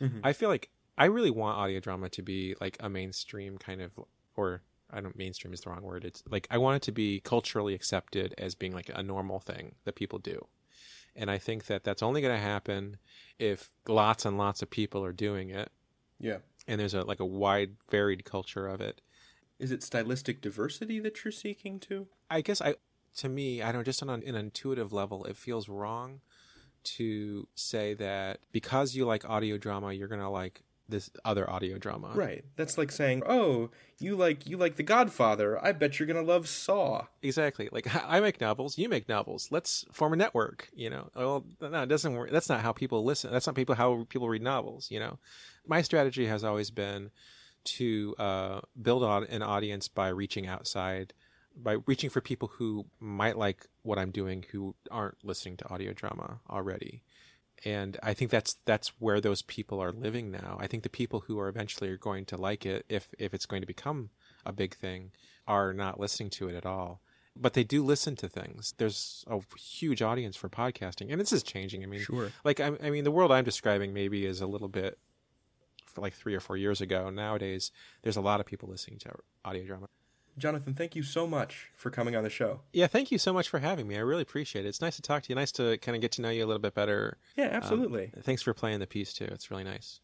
[0.00, 0.20] Mhm.
[0.24, 3.92] I feel like I really want audio drama to be like a mainstream kind of,
[4.34, 6.04] or I don't mainstream is the wrong word.
[6.04, 9.76] It's like I want it to be culturally accepted as being like a normal thing
[9.84, 10.48] that people do.
[11.14, 12.96] And I think that that's only going to happen
[13.38, 15.70] if lots and lots of people are doing it,
[16.18, 16.38] Yeah.
[16.68, 19.00] And there's a like a wide, varied culture of it.
[19.58, 22.06] Is it stylistic diversity that you're seeking to?
[22.30, 22.76] I guess I,
[23.16, 26.20] to me, I don't just on an, intuitive level, it feels wrong
[26.84, 32.10] to say that because you like audio drama, you're gonna like this other audio drama.
[32.14, 32.44] Right.
[32.56, 35.62] That's like saying, "Oh, you like you like The Godfather.
[35.64, 37.68] I bet you're gonna love Saw." Exactly.
[37.70, 39.48] Like I make novels, you make novels.
[39.50, 40.68] Let's form a network.
[40.74, 41.10] You know.
[41.14, 42.30] Well, no, it doesn't work.
[42.30, 43.30] That's not how people listen.
[43.32, 44.90] That's not people how people read novels.
[44.90, 45.18] You know.
[45.66, 47.10] My strategy has always been
[47.64, 51.12] to uh, build on an audience by reaching outside,
[51.54, 55.92] by reaching for people who might like what I'm doing, who aren't listening to audio
[55.92, 57.02] drama already.
[57.64, 60.56] And I think that's that's where those people are living now.
[60.60, 63.46] I think the people who are eventually are going to like it, if if it's
[63.46, 64.10] going to become
[64.46, 65.10] a big thing,
[65.46, 67.00] are not listening to it at all.
[67.40, 68.74] But they do listen to things.
[68.78, 71.82] There's a huge audience for podcasting, and this is changing.
[71.82, 72.32] I mean, Sure.
[72.44, 74.98] like I, I mean, the world I'm describing maybe is a little bit
[75.86, 77.10] for like three or four years ago.
[77.10, 77.70] Nowadays,
[78.02, 79.88] there's a lot of people listening to audio drama.
[80.38, 82.60] Jonathan, thank you so much for coming on the show.
[82.72, 83.96] Yeah, thank you so much for having me.
[83.96, 84.68] I really appreciate it.
[84.68, 85.34] It's nice to talk to you.
[85.34, 87.18] Nice to kind of get to know you a little bit better.
[87.36, 88.12] Yeah, Um, absolutely.
[88.22, 89.26] thanks for playing the piece too.
[89.30, 90.00] It's really nice.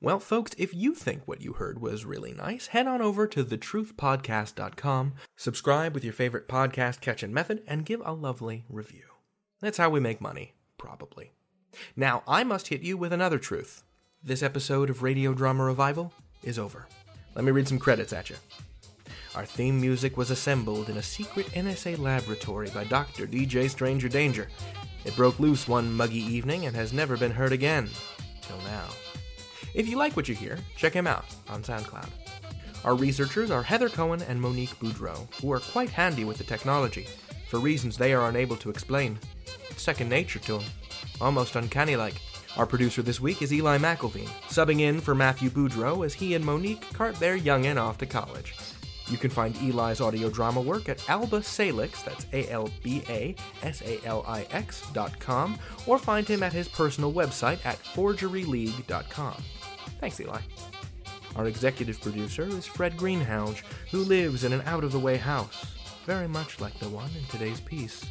[0.00, 3.42] Well, folks, if you think what you heard was really nice, head on over to
[3.44, 9.04] thetruthpodcast.com, subscribe with your favorite podcast catching method, and give a lovely review.
[9.60, 11.32] That's how we make money, probably.
[11.96, 13.82] Now, I must hit you with another truth.
[14.22, 16.12] This episode of Radio Drama Revival
[16.42, 16.86] is over.
[17.34, 18.36] Let me read some credits at you.
[19.34, 23.26] Our theme music was assembled in a secret NSA laboratory by Dr.
[23.26, 24.48] DJ Stranger Danger.
[25.04, 27.90] It broke loose one muggy evening and has never been heard again.
[28.42, 28.86] Till now.
[29.74, 32.08] If you like what you hear, check him out on SoundCloud.
[32.84, 37.08] Our researchers are Heather Cohen and Monique Boudreau, who are quite handy with the technology,
[37.48, 39.18] for reasons they are unable to explain.
[39.68, 40.68] It's second nature to them,
[41.20, 42.14] almost uncanny like.
[42.56, 46.44] Our producer this week is Eli McIlveen, subbing in for Matthew Boudreau as he and
[46.44, 48.54] Monique cart their youngin' off to college.
[49.08, 53.34] You can find Eli's audio drama work at Alba Salix, that's A L B A
[53.62, 57.78] S A L I X dot com, or find him at his personal website at
[57.78, 59.42] forgeryleague.com.
[60.00, 60.40] Thanks, Eli.
[61.36, 65.66] Our executive producer is Fred Greenhalgh, who lives in an out of the way house,
[66.06, 68.04] very much like the one in today's piece.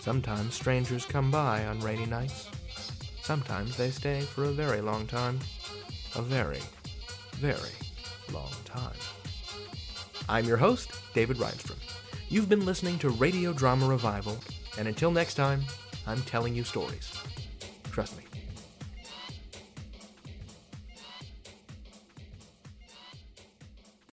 [0.00, 2.48] Sometimes strangers come by on rainy nights.
[3.22, 5.38] Sometimes they stay for a very long time.
[6.16, 6.62] A very,
[7.34, 7.76] very
[8.32, 8.96] long time.
[10.28, 11.78] I'm your host, David Rheinstrom.
[12.28, 14.36] You've been listening to Radio Drama Revival,
[14.76, 15.62] and until next time,
[16.06, 17.10] I'm telling you stories.
[17.90, 18.27] Trust me.